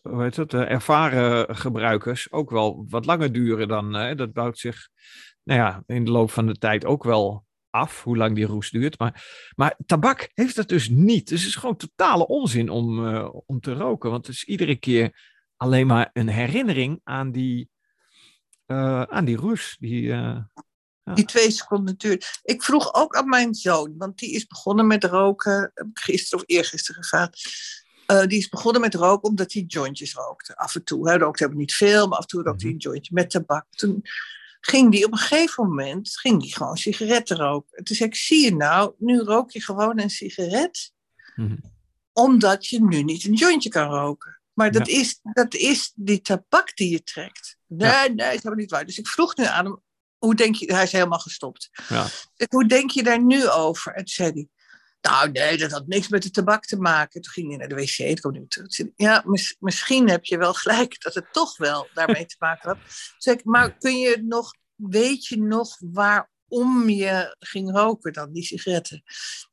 hoe 0.03 0.23
heet 0.23 0.37
het, 0.37 0.55
ervaren 0.55 1.57
gebruikers 1.57 2.33
ook 2.33 2.51
wel 2.51 2.85
wat 2.89 3.07
langer 3.07 3.33
duren 3.33 3.69
dan. 3.69 4.17
dat 4.17 4.33
bouwt 4.33 4.59
zich 4.59 4.89
nou 5.43 5.61
ja, 5.61 5.83
in 5.87 6.05
de 6.05 6.11
loop 6.11 6.31
van 6.31 6.47
de 6.47 6.59
tijd 6.59 6.85
ook 6.85 7.05
wel 7.05 7.47
af, 7.71 8.03
hoe 8.03 8.17
lang 8.17 8.35
die 8.35 8.47
roes 8.47 8.71
duurt. 8.71 8.99
Maar, 8.99 9.25
maar 9.57 9.79
tabak 9.87 10.31
heeft 10.35 10.57
dat 10.57 10.69
dus 10.69 10.89
niet. 10.89 11.29
Dus 11.29 11.41
het 11.41 11.49
is 11.49 11.57
gewoon 11.57 11.77
totale 11.77 12.27
onzin 12.27 12.69
om, 12.69 13.07
om 13.47 13.61
te 13.61 13.73
roken. 13.73 14.11
Want 14.11 14.27
het 14.27 14.35
is 14.35 14.45
iedere 14.45 14.77
keer 14.77 15.33
alleen 15.57 15.87
maar 15.87 16.11
een 16.13 16.29
herinnering 16.29 17.01
aan 17.05 17.33
die 17.33 17.69
uh, 18.67 19.03
aan 19.03 19.25
die 19.25 19.37
roes. 19.37 19.77
Die, 19.81 20.03
uh, 20.03 20.39
ja. 21.05 21.15
die 21.15 21.25
twee 21.25 21.51
seconden 21.51 21.97
duurt. 21.97 22.41
Ik 22.43 22.63
vroeg 22.63 22.95
ook 22.95 23.17
aan 23.17 23.29
mijn 23.29 23.55
zoon, 23.55 23.95
want 23.99 24.19
die 24.19 24.33
is 24.33 24.47
begonnen 24.47 24.87
met 24.87 25.05
roken, 25.05 25.73
gisteren 25.93 26.39
of 26.39 26.45
eergisteren 26.47 27.03
gevraagd. 27.03 27.43
Uh, 28.07 28.27
die 28.27 28.39
is 28.39 28.49
begonnen 28.49 28.81
met 28.81 28.95
roken 28.95 29.29
omdat 29.29 29.53
hij 29.53 29.63
jointjes 29.63 30.15
rookte. 30.15 30.57
Af 30.57 30.75
en 30.75 30.85
toe. 30.85 31.09
Hij 31.09 31.19
rookte 31.19 31.43
helemaal 31.43 31.65
niet 31.65 31.75
veel, 31.75 32.09
maar 32.09 32.19
af 32.19 32.25
en 32.25 32.29
toe 32.29 32.43
rookte 32.43 32.65
hij 32.65 32.71
een 32.71 32.77
mhm. 32.77 32.89
jointje 32.89 33.15
met 33.15 33.31
tabak. 33.31 33.67
Toen 33.71 34.03
ging 34.61 34.93
die 34.93 35.05
op 35.05 35.13
een 35.13 35.19
gegeven 35.19 35.69
moment 35.69 36.19
ging 36.19 36.41
die 36.41 36.55
gewoon 36.55 36.77
sigaretten 36.77 37.37
roken. 37.37 37.85
Toen 37.85 37.97
zei 37.97 38.09
ik, 38.09 38.15
zie 38.15 38.45
je 38.45 38.55
nou, 38.55 38.95
nu 38.99 39.21
rook 39.21 39.51
je 39.51 39.63
gewoon 39.63 40.01
een 40.01 40.11
sigaret. 40.11 40.93
Mm 41.35 41.73
Omdat 42.13 42.67
je 42.67 42.85
nu 42.85 43.03
niet 43.03 43.25
een 43.25 43.35
jointje 43.35 43.69
kan 43.69 43.91
roken. 43.91 44.41
Maar 44.53 44.73
dat, 44.73 44.87
ja. 44.87 44.99
is, 44.99 45.21
dat 45.23 45.55
is 45.55 45.93
die 45.95 46.21
tabak 46.21 46.77
die 46.77 46.91
je 46.91 47.03
trekt. 47.03 47.54
Nee, 47.67 47.91
ja. 47.91 48.07
nee, 48.07 48.41
dat 48.41 48.53
is 48.53 48.59
niet 48.59 48.71
waar. 48.71 48.87
Dus 48.87 48.99
ik 48.99 49.09
vroeg 49.09 49.37
nu 49.37 49.45
aan 49.45 49.65
hem, 49.65 49.83
hoe 50.19 50.35
denk 50.35 50.55
je, 50.55 50.75
hij 50.75 50.83
is 50.83 50.93
helemaal 50.93 51.19
gestopt. 51.19 51.71
Ja. 51.89 52.07
Hoe 52.49 52.67
denk 52.67 52.91
je 52.91 53.03
daar 53.03 53.23
nu 53.23 53.49
over? 53.49 53.93
En 53.93 54.05
toen 54.05 54.15
zei 54.15 54.31
hij, 54.33 54.49
nou 55.01 55.31
nee, 55.31 55.57
dat 55.57 55.71
had 55.71 55.87
niks 55.87 56.09
met 56.09 56.23
de 56.23 56.31
tabak 56.31 56.65
te 56.65 56.77
maken. 56.77 57.21
Toen 57.21 57.33
ging 57.33 57.49
hij 57.49 57.57
naar 57.57 57.69
de 57.69 57.75
wc, 57.75 57.97
toen 57.97 58.15
kwam 58.15 58.35
hij 58.35 58.45
terug. 58.49 58.93
Ja, 58.97 59.23
mis, 59.27 59.57
misschien 59.59 60.09
heb 60.09 60.25
je 60.25 60.39
wel 60.39 60.55
gelijk 60.55 61.03
dat 61.03 61.15
het 61.15 61.33
toch 61.33 61.57
wel 61.57 61.89
daarmee 61.95 62.27
te 62.27 62.37
maken 62.39 62.69
had. 62.69 62.79
Zeg 63.19 63.35
ik, 63.35 63.45
maar 63.45 63.79
kun 63.79 63.99
je 63.99 64.23
nog, 64.23 64.55
weet 64.75 65.27
je 65.27 65.43
nog 65.43 65.77
waarom 65.79 66.89
je 66.89 67.37
ging 67.39 67.71
roken 67.71 68.13
dan, 68.13 68.33
die 68.33 68.45
sigaretten? 68.45 69.03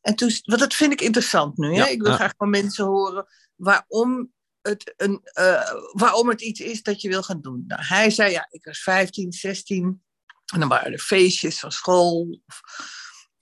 En 0.02 0.16
toen, 0.16 0.32
want 0.44 0.60
dat 0.60 0.74
vind 0.74 0.92
ik 0.92 1.02
interessant 1.02 1.58
nu. 1.58 1.76
Hè? 1.76 1.86
ik 1.86 2.02
wil 2.02 2.14
graag 2.14 2.34
van 2.38 2.50
mensen 2.50 2.86
horen 2.86 3.26
waarom 3.56 4.32
het 4.62 4.94
een, 4.98 5.22
uh, 5.40 5.72
waarom 5.92 6.30
het 6.30 6.42
iets 6.42 6.60
is 6.60 6.84
dat 6.84 7.02
je 7.02 7.10
wil 7.10 7.24
gaan 7.24 7.42
doen. 7.42 7.64
Nou, 7.68 7.82
hij 7.84 8.10
zei, 8.10 8.32
ja, 8.32 8.48
ik 8.50 8.66
was 8.66 8.80
15, 8.80 9.32
16. 9.34 10.04
En 10.54 10.60
dan 10.60 10.70
waren 10.70 10.92
er 10.92 11.00
feestjes 11.00 11.60
van 11.60 11.72
school 11.72 12.40
of 12.48 12.62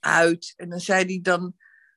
uit. 0.00 0.52
En 0.56 0.68
dan 0.68 0.80
zei 0.80 1.04
hij, 1.04 1.20
dan 1.22 1.54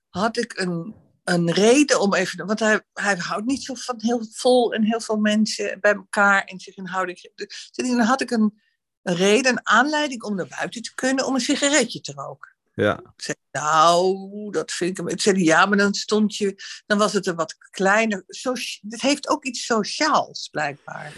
had 0.09 0.37
ik 0.37 0.57
een, 0.57 0.95
een 1.23 1.51
reden 1.51 2.01
om 2.01 2.13
even... 2.13 2.45
Want 2.45 2.59
hij, 2.59 2.81
hij 2.93 3.15
houdt 3.15 3.45
niet 3.45 3.63
zo 3.63 3.73
van 3.73 3.95
heel 4.01 4.27
vol 4.31 4.73
en 4.73 4.83
heel 4.83 5.01
veel 5.01 5.17
mensen 5.17 5.79
bij 5.79 5.93
elkaar 5.93 6.43
en 6.43 6.59
zich 6.59 6.77
in 6.77 6.85
houding. 6.85 7.31
Dus 7.35 7.71
dan 7.71 7.99
had 7.99 8.21
ik 8.21 8.31
een, 8.31 8.61
een 9.01 9.15
reden, 9.15 9.51
een 9.51 9.67
aanleiding 9.67 10.23
om 10.23 10.35
naar 10.35 10.47
buiten 10.47 10.81
te 10.81 10.93
kunnen 10.93 11.25
om 11.25 11.33
een 11.33 11.41
sigaretje 11.41 12.01
te 12.01 12.11
roken. 12.11 12.52
Ja. 12.73 12.97
Ik 12.97 13.23
zei, 13.23 13.37
nou, 13.51 14.51
dat 14.51 14.71
vind 14.71 14.99
ik... 14.99 15.09
Ik 15.09 15.21
zei, 15.21 15.43
ja, 15.43 15.65
maar 15.65 15.77
dan 15.77 15.93
stond 15.93 16.35
je... 16.35 16.55
Dan 16.85 16.97
was 16.97 17.13
het 17.13 17.25
een 17.25 17.35
wat 17.35 17.57
kleiner... 17.69 18.23
Het 18.27 19.01
heeft 19.01 19.29
ook 19.29 19.45
iets 19.45 19.65
sociaals, 19.65 20.47
blijkbaar. 20.51 21.13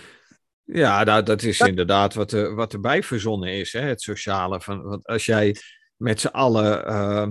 Ja, 0.64 1.04
nou, 1.04 1.24
dat 1.24 1.44
is 1.44 1.58
dat... 1.58 1.68
inderdaad 1.68 2.14
wat, 2.14 2.32
er, 2.32 2.56
wat 2.56 2.74
erbij 2.74 3.04
verzonnen 3.04 3.50
is, 3.50 3.74
hè, 3.74 3.82
het 3.82 4.02
sociale. 4.02 4.62
Van, 4.62 4.82
want 4.82 5.08
als 5.08 5.26
jij 5.26 5.56
met 5.96 6.20
z'n 6.20 6.28
allen 6.28 6.90
uh, 6.90 7.28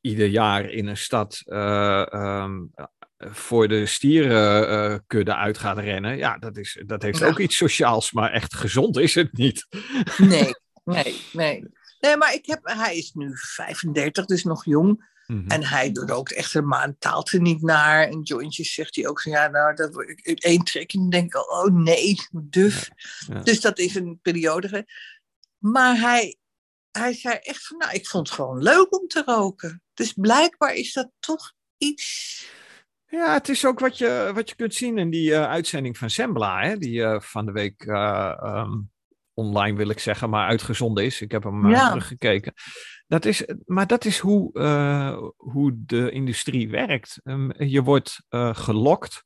ieder 0.00 0.26
jaar 0.26 0.70
in 0.70 0.86
een 0.86 0.96
stad 0.96 1.42
uh, 1.44 2.06
um, 2.12 2.70
voor 3.16 3.68
de 3.68 3.86
stierenkudde 3.86 5.30
uh, 5.30 5.38
uit 5.38 5.58
gaat 5.58 5.78
rennen, 5.78 6.16
ja, 6.16 6.38
dat, 6.38 6.56
is, 6.56 6.82
dat 6.86 7.02
heeft 7.02 7.18
ja. 7.18 7.26
ook 7.26 7.38
iets 7.38 7.56
sociaals, 7.56 8.12
maar 8.12 8.30
echt 8.30 8.54
gezond 8.54 8.98
is 8.98 9.14
het 9.14 9.32
niet. 9.32 9.66
Nee, 10.16 10.50
nee, 10.84 11.20
nee. 11.32 11.64
Nee, 12.00 12.16
maar 12.16 12.34
ik 12.34 12.46
heb, 12.46 12.60
hij 12.62 12.96
is 12.96 13.12
nu 13.12 13.30
35, 13.34 14.24
dus 14.24 14.44
nog 14.44 14.64
jong. 14.64 15.08
Mm-hmm. 15.26 15.48
En 15.48 15.64
hij 15.64 15.90
rookt 15.92 16.32
echt 16.32 16.54
een 16.54 16.66
maand, 16.66 17.00
taalt 17.00 17.32
er 17.32 17.40
niet 17.40 17.62
naar. 17.62 18.08
En 18.08 18.22
jointjes 18.22 18.74
zegt 18.74 18.96
hij 18.96 19.08
ook 19.08 19.22
van 19.22 19.32
ja, 19.32 19.48
nou, 19.48 19.74
dat 19.74 19.94
wordt 19.94 20.44
één 20.44 20.64
trekking. 20.64 21.10
denk 21.10 21.34
ik 21.34 21.50
oh 21.50 21.74
nee, 21.74 22.16
duf. 22.32 22.90
Ja, 23.26 23.34
ja. 23.34 23.42
Dus 23.42 23.60
dat 23.60 23.78
is 23.78 23.94
een 23.94 24.18
periode. 24.22 24.86
Maar 25.58 25.96
hij, 26.00 26.36
hij 26.90 27.12
zei 27.12 27.34
echt 27.34 27.66
van, 27.66 27.78
nou, 27.78 27.92
ik 27.92 28.06
vond 28.06 28.26
het 28.26 28.36
gewoon 28.36 28.62
leuk 28.62 29.00
om 29.00 29.06
te 29.06 29.22
roken. 29.26 29.82
Dus 29.94 30.12
blijkbaar 30.12 30.74
is 30.74 30.92
dat 30.92 31.10
toch 31.18 31.52
iets. 31.76 32.48
Ja, 33.06 33.32
het 33.32 33.48
is 33.48 33.64
ook 33.64 33.78
wat 33.78 33.98
je, 33.98 34.30
wat 34.34 34.48
je 34.48 34.54
kunt 34.54 34.74
zien 34.74 34.98
in 34.98 35.10
die 35.10 35.30
uh, 35.30 35.48
uitzending 35.48 35.98
van 35.98 36.10
Sembla, 36.10 36.60
hè, 36.62 36.76
die 36.76 37.00
uh, 37.00 37.20
van 37.20 37.46
de 37.46 37.52
week 37.52 37.84
uh, 37.84 38.40
um, 38.42 38.90
online 39.40 39.76
wil 39.76 39.88
ik 39.88 39.98
zeggen, 39.98 40.30
maar 40.30 40.48
uitgezonden 40.48 41.04
is. 41.04 41.20
Ik 41.20 41.32
heb 41.32 41.42
hem 41.42 41.68
ja. 41.68 41.88
teruggekeken. 41.88 42.52
Dat 43.06 43.24
is, 43.24 43.44
maar 43.66 43.86
dat 43.86 44.04
is 44.04 44.18
hoe, 44.18 44.50
uh, 44.52 45.18
hoe 45.36 45.72
de 45.86 46.10
industrie 46.10 46.70
werkt. 46.70 47.20
Um, 47.24 47.52
je 47.56 47.82
wordt 47.82 48.22
uh, 48.30 48.54
gelokt 48.54 49.22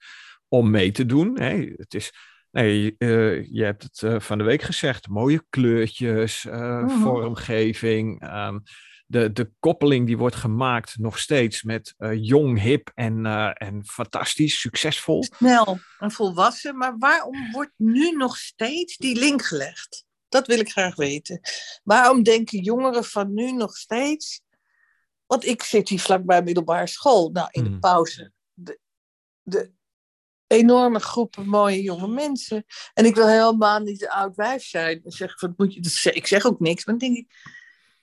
om 0.48 0.70
mee 0.70 0.90
te 0.90 1.06
doen. 1.06 1.40
Het 1.76 1.94
is, 1.94 2.12
nee, 2.50 2.94
uh, 2.98 3.44
je 3.44 3.64
hebt 3.64 3.82
het 3.82 4.24
van 4.24 4.38
de 4.38 4.44
week 4.44 4.62
gezegd, 4.62 5.08
mooie 5.08 5.44
kleurtjes, 5.50 6.42
-huh. 6.42 6.90
vormgeving. 6.90 8.22
Um, 8.34 8.62
de, 9.06 9.32
de 9.32 9.50
koppeling 9.60 10.06
die 10.06 10.18
wordt 10.18 10.36
gemaakt 10.36 10.98
nog 10.98 11.18
steeds 11.18 11.62
met 11.62 11.94
jong, 12.14 12.60
hip 12.60 12.90
en, 12.94 13.26
en 13.54 13.84
fantastisch, 13.86 14.60
succesvol. 14.60 15.22
Snel 15.22 15.78
en 15.98 16.10
volwassen, 16.10 16.76
maar 16.76 16.98
waarom 16.98 17.50
wordt 17.52 17.72
nu 17.76 18.10
nog 18.10 18.36
steeds 18.36 18.96
die 18.96 19.18
link 19.18 19.42
gelegd? 19.42 20.04
Dat 20.28 20.46
wil 20.46 20.58
ik 20.58 20.70
graag 20.70 20.96
weten. 20.96 21.40
Waarom 21.82 22.22
denken 22.22 22.62
jongeren 22.62 23.04
van 23.04 23.34
nu 23.34 23.52
nog 23.52 23.76
steeds? 23.76 24.42
Want 25.26 25.46
ik 25.46 25.62
zit 25.62 25.88
hier 25.88 26.00
vlakbij 26.00 26.42
middelbare 26.42 26.86
school. 26.86 27.30
Nou, 27.30 27.48
in 27.50 27.62
de 27.62 27.68
Hmm. 27.68 27.80
pauze. 27.80 28.32
De, 28.52 28.78
de 29.42 29.72
enorme 30.46 30.98
groepen 30.98 31.48
mooie 31.48 31.82
jonge 31.82 32.08
mensen. 32.08 32.64
En 32.94 33.04
ik 33.04 33.14
wil 33.14 33.28
helemaal 33.28 33.80
niet 33.80 34.02
een 34.02 34.08
oud 34.08 34.36
wijf 34.36 34.62
zijn. 34.64 35.00
En 35.04 35.10
zeg, 35.10 35.40
wat 35.40 35.52
moet 35.56 35.74
je, 35.74 36.12
ik 36.12 36.26
zeg 36.26 36.44
ook 36.44 36.60
niks. 36.60 36.84
Maar 36.84 36.98
dan 36.98 37.08
denk 37.08 37.18
ik, 37.18 37.32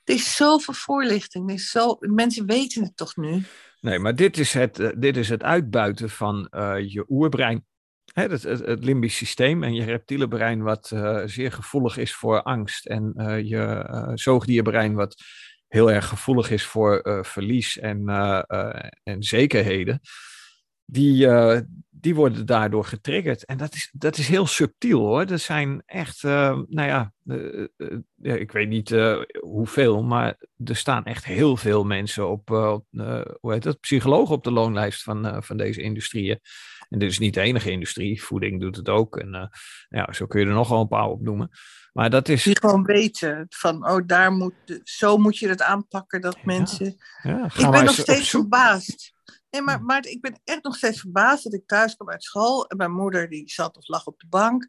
er 0.04 0.14
is 0.14 0.36
zoveel 0.36 0.74
voorlichting. 0.74 1.52
Is 1.52 1.70
zo, 1.70 1.98
mensen 2.00 2.46
weten 2.46 2.84
het 2.84 2.98
toch 2.98 3.16
nu? 3.16 3.44
Nee, 3.82 4.00
maar 4.00 4.16
dit 4.16 4.38
is 4.38 4.54
het, 4.54 4.80
eh, 4.80 4.90
dit 4.98 5.18
is 5.18 5.30
het 5.30 5.44
uitbuiten 5.44 6.10
van 6.10 6.48
eh, 6.48 6.76
je 6.88 7.06
oerbrein. 7.10 7.66
Hè, 8.14 8.24
het, 8.24 8.84
limbisch 8.84 9.16
systeem 9.16 9.64
en 9.64 9.74
je 9.74 9.84
reptiele 9.84 10.28
brein, 10.28 10.62
wat 10.62 10.92
uh, 10.94 11.22
zeer 11.26 11.52
gevoelig 11.52 11.98
is 11.98 12.14
voor 12.14 12.42
angst, 12.42 12.86
en 12.86 13.14
uh, 13.18 13.42
je 13.42 14.12
zoogdierbrein, 14.14 14.94
wat 14.94 15.16
heel 15.68 15.92
erg 15.92 16.08
gevoelig 16.08 16.50
is 16.52 16.66
voor 16.66 17.20
verlies 17.26 17.78
en, 17.78 18.08
en 19.04 19.24
zekerheden, 19.24 20.00
die, 20.86 21.28
die 22.02 22.16
worden 22.16 22.46
daardoor 22.46 22.86
getriggerd. 22.86 23.46
En 23.46 23.58
dat 23.58 23.74
is, 23.74 23.90
dat 23.94 24.18
is 24.18 24.28
heel 24.28 24.46
subtiel 24.46 25.00
hoor. 25.00 25.26
Er 25.26 25.40
zijn 25.40 25.84
echt, 25.86 26.24
nou 26.24 26.68
ja, 26.68 27.14
ik 28.22 28.52
weet 28.52 28.70
niet 28.70 28.96
hoeveel, 29.40 30.04
maar 30.04 30.38
er 30.66 30.76
staan 30.76 31.06
echt 31.06 31.26
heel 31.26 31.58
veel 31.58 31.84
mensen 31.84 32.30
op, 32.30 32.50
hoe 33.40 33.52
heet 33.54 33.64
dat, 33.64 33.80
psychologen 33.80 34.36
op 34.36 34.44
de 34.44 34.52
loonlijst 34.52 35.04
van, 35.04 35.44
van 35.44 35.58
deze 35.58 35.82
industrieën. 35.82 36.40
En 36.90 37.00
dit 37.00 37.10
is 37.10 37.20
niet 37.20 37.34
de 37.34 37.42
enige 37.42 37.72
industrie. 37.72 38.24
Voeding 38.24 38.62
doet 38.62 38.76
het 38.76 38.90
ook. 38.90 39.18
En 39.18 39.50
ja, 39.90 40.14
zo 40.14 40.26
kun 40.26 40.40
je 40.40 40.46
er 40.46 40.54
nog 40.54 40.70
wel 40.70 40.82
een 40.82 40.88
paar 40.88 41.08
op 41.08 41.22
noemen. 41.22 41.50
Maar 41.94 42.10
dat 42.10 42.30
is... 42.30 42.44
Die 42.44 42.60
gewoon 42.60 42.84
weten 42.84 43.46
van, 43.50 43.90
oh, 43.90 44.02
daar 44.06 44.32
moet, 44.32 44.82
zo 44.84 45.18
moet 45.18 45.38
je 45.38 45.48
het 45.48 45.62
aanpakken 45.62 46.22
dat 46.22 46.38
mensen... 46.44 46.96
Ja, 47.24 47.46
ik 47.46 47.72
ben 47.72 47.86
nog 47.86 47.94
steeds 47.94 48.30
verbaasd. 48.30 49.14
Nee, 49.52 49.62
maar, 49.62 49.84
maar 49.84 50.06
ik 50.06 50.22
ben 50.22 50.42
echt 50.44 50.64
nog 50.64 50.76
steeds 50.76 51.00
verbaasd 51.00 51.44
dat 51.44 51.54
ik 51.54 51.68
thuis 51.68 51.96
kwam 51.96 52.10
uit 52.10 52.24
school. 52.24 52.68
En 52.68 52.78
mijn 52.78 52.92
moeder 52.92 53.30
die 53.30 53.50
zat 53.50 53.78
of 53.78 53.88
lag 53.88 54.06
op 54.06 54.20
de 54.20 54.28
bank. 54.28 54.68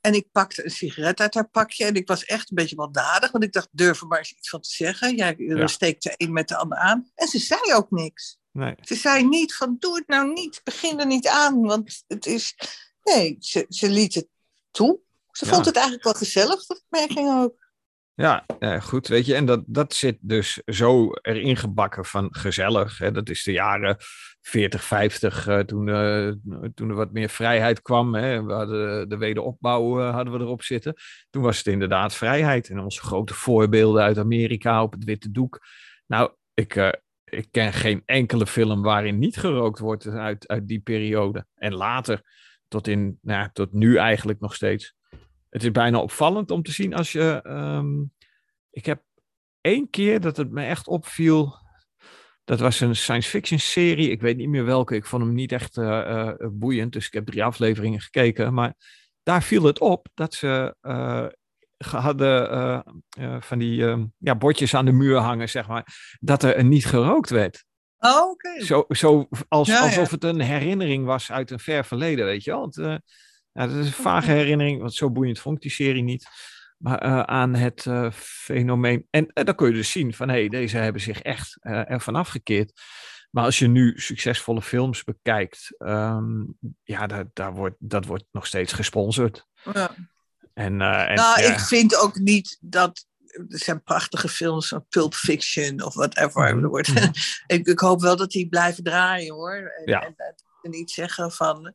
En 0.00 0.14
ik 0.14 0.28
pakte 0.32 0.64
een 0.64 0.70
sigaret 0.70 1.20
uit 1.20 1.34
haar 1.34 1.48
pakje. 1.48 1.84
En 1.84 1.94
ik 1.94 2.08
was 2.08 2.24
echt 2.24 2.50
een 2.50 2.56
beetje 2.56 2.76
baldadig. 2.76 3.30
Want 3.30 3.44
ik 3.44 3.52
dacht, 3.52 3.68
durf 3.70 4.00
er 4.00 4.06
maar 4.06 4.18
eens 4.18 4.32
iets 4.32 4.48
van 4.48 4.60
te 4.60 4.70
zeggen. 4.70 5.16
Jij 5.16 5.34
ja. 5.38 5.66
steekt 5.66 6.02
de 6.02 6.14
een 6.16 6.32
met 6.32 6.48
de 6.48 6.56
ander 6.56 6.78
aan. 6.78 7.10
En 7.14 7.28
ze 7.28 7.38
zei 7.38 7.74
ook 7.74 7.90
niks. 7.90 8.38
Nee. 8.52 8.74
Ze 8.80 8.94
zei 8.94 9.28
niet 9.28 9.54
van 9.54 9.76
doe 9.78 9.96
het 9.96 10.06
nou 10.06 10.32
niet, 10.32 10.60
begin 10.64 11.00
er 11.00 11.06
niet 11.06 11.28
aan, 11.28 11.60
want 11.60 12.04
het 12.06 12.26
is... 12.26 12.54
Nee, 13.02 13.36
ze, 13.40 13.66
ze 13.68 13.88
liet 13.88 14.14
het 14.14 14.28
toe. 14.70 15.00
Ze 15.30 15.46
vond 15.46 15.64
het 15.64 15.74
eigenlijk 15.74 16.04
wel 16.04 16.14
gezellig, 16.14 16.66
de 16.66 16.80
opmerking 16.84 17.42
ook. 17.42 17.69
Ja, 18.14 18.46
ja, 18.58 18.80
goed, 18.80 19.08
weet 19.08 19.26
je, 19.26 19.34
en 19.34 19.44
dat, 19.44 19.62
dat 19.66 19.94
zit 19.94 20.18
dus 20.20 20.62
zo 20.66 21.10
erin 21.12 21.56
gebakken 21.56 22.04
van 22.04 22.28
gezellig. 22.30 22.98
Hè? 22.98 23.12
Dat 23.12 23.28
is 23.28 23.42
de 23.42 23.52
jaren 23.52 23.96
40, 24.40 24.84
50, 24.84 25.48
uh, 25.48 25.58
toen, 25.58 25.86
uh, 25.86 26.32
toen 26.74 26.88
er 26.88 26.94
wat 26.94 27.12
meer 27.12 27.28
vrijheid 27.28 27.82
kwam. 27.82 28.14
Hè? 28.14 28.44
We 28.44 28.52
hadden 28.52 29.08
de 29.08 29.16
wederopbouw 29.16 29.98
hadden 29.98 30.32
we 30.32 30.38
erop 30.38 30.62
zitten. 30.62 30.94
Toen 31.30 31.42
was 31.42 31.58
het 31.58 31.66
inderdaad 31.66 32.14
vrijheid. 32.14 32.68
En 32.68 32.80
onze 32.80 33.00
grote 33.00 33.34
voorbeelden 33.34 34.02
uit 34.02 34.18
Amerika 34.18 34.82
op 34.82 34.92
het 34.92 35.04
witte 35.04 35.30
doek. 35.30 35.60
Nou, 36.06 36.30
ik, 36.54 36.76
eh, 36.76 36.92
ik 37.24 37.48
ken 37.50 37.72
geen 37.72 38.02
enkele 38.04 38.46
film 38.46 38.82
waarin 38.82 39.18
niet 39.18 39.36
gerookt 39.36 39.78
wordt 39.78 40.06
uit, 40.06 40.48
uit 40.48 40.68
die 40.68 40.80
periode. 40.80 41.46
En 41.54 41.74
later, 41.74 42.22
tot, 42.68 42.88
in, 42.88 43.18
nou, 43.22 43.48
tot 43.52 43.72
nu 43.72 43.96
eigenlijk 43.96 44.40
nog 44.40 44.54
steeds. 44.54 44.94
Het 45.50 45.62
is 45.62 45.70
bijna 45.70 45.98
opvallend 45.98 46.50
om 46.50 46.62
te 46.62 46.72
zien 46.72 46.94
als 46.94 47.12
je. 47.12 47.40
Ehm, 47.42 48.02
ik 48.70 48.86
heb 48.86 49.02
één 49.60 49.90
keer 49.90 50.20
dat 50.20 50.36
het 50.36 50.50
me 50.50 50.64
echt 50.64 50.86
opviel. 50.86 51.58
Dat 52.44 52.60
was 52.60 52.80
een 52.80 52.96
science 52.96 53.28
fiction 53.28 53.58
serie. 53.58 54.10
Ik 54.10 54.20
weet 54.20 54.36
niet 54.36 54.48
meer 54.48 54.64
welke. 54.64 54.94
Ik 54.94 55.06
vond 55.06 55.22
hem 55.22 55.34
niet 55.34 55.52
echt 55.52 55.76
uh, 55.76 55.86
uh, 55.86 56.32
boeiend. 56.52 56.92
Dus 56.92 57.06
ik 57.06 57.12
heb 57.12 57.26
drie 57.26 57.44
afleveringen 57.44 58.00
gekeken. 58.00 58.54
Maar 58.54 58.74
daar 59.22 59.42
viel 59.42 59.62
het 59.62 59.80
op 59.80 60.08
dat 60.14 60.34
ze 60.34 60.74
uh, 60.82 61.26
hadden 61.78 62.52
uh, 63.18 63.40
van 63.40 63.58
die 63.58 63.80
uh, 63.80 64.04
ja, 64.18 64.36
bordjes 64.36 64.74
aan 64.74 64.84
de 64.84 64.92
muur 64.92 65.16
hangen, 65.16 65.48
zeg 65.48 65.68
maar, 65.68 66.16
dat 66.20 66.42
er 66.42 66.64
niet 66.64 66.86
gerookt 66.86 67.30
werd. 67.30 67.64
Oh, 67.98 68.30
oké. 68.30 68.64
Zo, 68.64 68.84
zo 68.88 69.28
als, 69.48 69.68
ja, 69.68 69.80
alsof 69.80 70.08
ja. 70.08 70.14
het 70.14 70.24
een 70.24 70.40
herinnering 70.40 71.04
was 71.04 71.32
uit 71.32 71.50
een 71.50 71.58
ver 71.58 71.84
verleden, 71.84 72.24
weet 72.24 72.44
je 72.44 72.50
wel. 72.50 72.72
Ja, 73.52 73.66
dat 73.66 73.76
is 73.76 73.86
een 73.86 73.92
vage 73.92 74.30
herinnering, 74.30 74.80
want 74.80 74.94
zo 74.94 75.10
boeiend 75.10 75.38
vond 75.38 75.56
ik 75.56 75.62
die 75.62 75.70
serie 75.70 76.02
niet. 76.02 76.26
Maar 76.76 77.26
aan 77.26 77.54
het 77.54 77.86
fenomeen. 78.14 79.06
En 79.10 79.30
dan 79.32 79.54
kun 79.54 79.68
je 79.68 79.74
dus 79.74 79.90
zien 79.90 80.14
van 80.14 80.28
hé, 80.28 80.38
hey, 80.38 80.48
deze 80.48 80.76
hebben 80.76 81.02
zich 81.02 81.22
echt 81.22 81.58
ervan 81.62 82.14
afgekeerd. 82.14 82.72
Maar 83.30 83.44
als 83.44 83.58
je 83.58 83.66
nu 83.66 83.98
succesvolle 83.98 84.62
films 84.62 85.04
bekijkt, 85.04 85.74
um, 85.78 86.58
ja, 86.82 87.06
dat, 87.06 87.26
daar 87.32 87.54
wordt, 87.54 87.76
dat 87.78 88.04
wordt 88.04 88.24
nog 88.30 88.46
steeds 88.46 88.72
gesponsord. 88.72 89.46
Ja. 89.72 89.94
En, 90.54 90.80
en, 90.80 91.14
nou, 91.14 91.40
ja. 91.40 91.52
ik 91.52 91.58
vind 91.58 91.96
ook 91.96 92.18
niet 92.18 92.58
dat. 92.60 93.08
Er 93.30 93.58
zijn 93.58 93.82
prachtige 93.82 94.28
films, 94.28 94.74
Pulp 94.88 95.14
Fiction 95.14 95.82
of 95.82 95.94
whatever. 95.94 96.56
Mm 96.56 96.64
-hmm. 96.64 96.78
ik, 97.46 97.66
ik, 97.66 97.78
hoop 97.78 98.00
wel 98.00 98.16
dat 98.16 98.30
die 98.30 98.48
blijven 98.48 98.84
draaien 98.84 99.34
hoor. 99.34 99.54
En, 99.54 99.82
ja. 99.84 100.00
en, 100.00 100.14
en 100.62 100.70
niet 100.70 100.90
zeggen 100.90 101.32
van. 101.32 101.74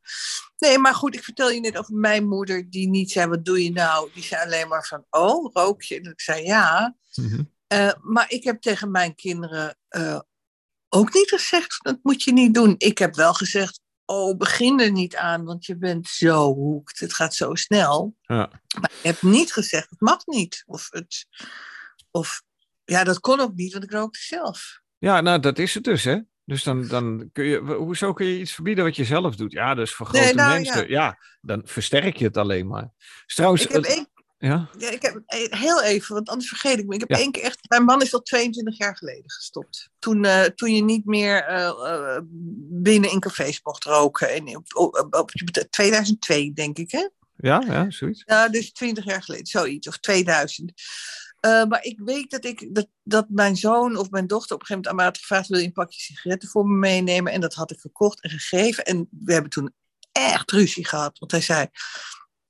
Nee, 0.58 0.77
maar 0.77 0.96
goed, 0.96 1.15
ik 1.15 1.24
vertel 1.24 1.50
je 1.50 1.60
net 1.60 1.77
over 1.77 1.96
mijn 1.96 2.27
moeder, 2.27 2.70
die 2.70 2.89
niet 2.89 3.12
zei: 3.12 3.27
Wat 3.27 3.46
doe 3.46 3.63
je 3.63 3.72
nou? 3.72 4.10
Die 4.13 4.24
zei 4.24 4.46
alleen 4.46 4.68
maar 4.68 4.88
van: 4.88 5.06
Oh, 5.10 5.54
rook 5.54 5.82
je? 5.82 6.00
En 6.00 6.12
ik 6.12 6.22
zei 6.22 6.44
ja. 6.44 6.96
Mm 7.15 7.27
-hmm. 7.27 7.51
uh, 7.74 7.92
maar 8.01 8.32
ik 8.32 8.44
heb 8.44 8.62
tegen 8.62 8.92
mijn 8.92 9.15
kinderen 9.15 9.77
uh, 9.89 10.20
ook 10.89 11.13
niet 11.13 11.30
gezegd: 11.30 11.84
Dat 11.84 12.00
moet 12.01 12.24
je 12.24 12.34
niet 12.34 12.54
doen. 12.54 12.75
Ik 12.77 12.98
heb 12.98 13.15
wel 13.15 13.34
gezegd: 13.34 13.80
oh, 14.06 14.38
begin 14.38 14.80
er 14.80 14.92
niet 14.92 15.15
aan, 15.15 15.44
want 15.44 15.65
je 15.65 15.77
bent 15.77 16.08
zo 16.08 16.54
hoekt. 16.54 17.00
Het 17.00 17.13
gaat 17.13 17.36
zo 17.36 17.56
snel. 17.56 18.15
Ja. 18.22 18.50
Maar 18.80 18.92
je 19.01 19.08
hebt 19.08 19.22
niet 19.22 19.54
gezegd, 19.54 19.89
het 19.89 20.01
mag 20.01 20.25
niet. 20.25 20.63
Of, 20.65 20.88
het, 20.92 21.27
of 22.12 22.42
ja, 22.84 23.04
dat 23.04 23.20
kon 23.20 23.39
ook 23.39 23.56
niet, 23.56 23.72
want 23.72 23.84
ik 23.84 23.92
rookte 23.92 24.20
zelf. 24.20 24.80
Ja, 24.98 25.22
nou, 25.22 25.39
dat 25.39 25.60
is 25.60 25.74
het 25.74 25.84
dus, 25.84 26.04
hè? 26.04 26.20
Dus 26.46 26.64
dan, 26.64 26.88
dan 26.88 27.30
kun 27.34 27.46
je, 27.46 27.58
hoezo 27.58 28.14
kun 28.14 28.25
je 28.25 28.40
iets 28.40 28.54
verbieden 28.54 28.84
wat 28.84 28.96
je 28.96 29.06
zelf 29.06 29.36
doet? 29.36 29.52
Ja, 29.52 29.75
dus 29.75 29.94
voor 29.94 30.06
grote 30.06 30.25
nee, 30.25 30.34
nou, 30.34 30.54
mensen, 30.54 30.90
ja. 30.90 31.04
ja. 31.06 31.20
dan 31.42 31.62
versterk 31.66 32.18
je 32.18 32.25
het 32.25 32.38
alleen 32.38 32.68
maar. 32.68 32.90
Dus 33.25 33.36
trouwens, 33.36 33.64
ik 33.64 33.72
heb 33.72 33.84
één, 33.84 34.08
ja? 34.38 34.70
ja? 34.78 34.90
ik 34.90 35.02
heb 35.02 35.22
heel 35.50 35.84
even, 35.84 36.16
want 36.16 36.30
anders 36.30 36.50
vergeet 36.50 36.80
ik 36.80 36.86
me. 36.86 36.94
Ik 36.94 37.00
heb 37.00 37.10
ja. 37.10 37.18
één 37.18 37.32
keer 37.32 37.44
echt, 37.44 37.60
mijn 37.68 37.84
man 37.84 38.02
is 38.02 38.14
al 38.14 38.22
22 38.22 38.78
jaar 38.78 38.98
geleden 38.98 39.32
gestopt. 39.32 39.90
Toen, 40.00 40.24
uh, 40.24 40.44
toen 40.44 40.75
je 40.75 40.84
niet 40.84 41.06
meer 41.06 41.50
uh, 41.50 41.58
uh, 41.58 42.20
binnen 42.70 43.12
in 43.12 43.20
cafés 43.20 43.60
mocht 43.64 43.84
roken. 43.84 44.30
En 44.30 44.56
op, 44.56 44.66
op, 44.74 45.08
op, 45.16 45.32
2002, 45.70 46.54
denk 46.54 46.78
ik, 46.78 46.92
hè? 46.92 47.08
Ja, 47.36 47.64
ja, 47.68 47.90
zoiets. 47.90 48.24
Ja, 48.25 48.50
dus 48.50 48.72
20 48.72 49.06
jaar 49.06 49.24
geleden, 49.24 49.46
zoiets, 49.46 49.88
of 49.88 49.98
2000. 49.98 50.74
Maar 51.46 51.84
ik 51.84 52.00
weet 52.00 52.30
dat, 52.30 52.46
ik, 52.46 52.75
dat, 52.75 52.88
dat 53.04 53.25
mijn 53.30 53.56
zoon 53.56 53.98
of 53.98 54.10
mijn 54.10 54.28
dochter 54.28 54.56
op 54.56 54.62
een 54.62 54.68
gegeven 54.68 54.75
moment 54.75 54.88
aan 54.88 54.96
mij 54.96 55.06
had 55.06 55.18
gevraagd: 55.18 55.48
wil 55.48 55.60
je 55.60 55.66
een 55.66 55.72
pakje 55.72 56.00
sigaretten 56.00 56.50
voor 56.50 56.68
me 56.68 56.75
meenemen? 56.78 57.32
En 57.34 57.42
dat 57.42 57.54
had 57.54 57.72
ik 57.72 57.80
gekocht 57.80 58.22
en 58.22 58.30
gegeven. 58.30 58.86
En 58.86 59.08
we 59.12 59.34
hebben 59.34 59.52
toen 59.52 59.74
echt 60.12 60.52
ruzie 60.52 60.88
gehad. 60.88 61.20
Want 61.20 61.32
hij 61.32 61.42
zei: 61.42 61.68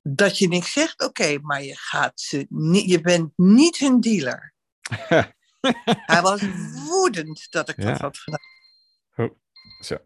dat 0.02 0.38
je 0.38 0.48
niks 0.48 0.72
zegt, 0.72 1.02
oké, 1.02 1.04
okay, 1.04 1.38
maar 1.42 1.62
je, 1.62 1.76
gaat 1.76 2.20
ze 2.20 2.46
niet, 2.48 2.90
je 2.90 3.00
bent 3.00 3.32
niet 3.36 3.76
hun 3.76 4.00
dealer. 4.00 4.54
Hij 6.12 6.22
was 6.22 6.40
woedend 6.88 7.46
dat 7.50 7.68
ik 7.68 7.82
ja. 7.82 7.90
dat 7.90 8.00
had 8.00 8.18
gedaan. 8.18 8.40
Oh, 9.16 9.30
zo, 9.80 9.96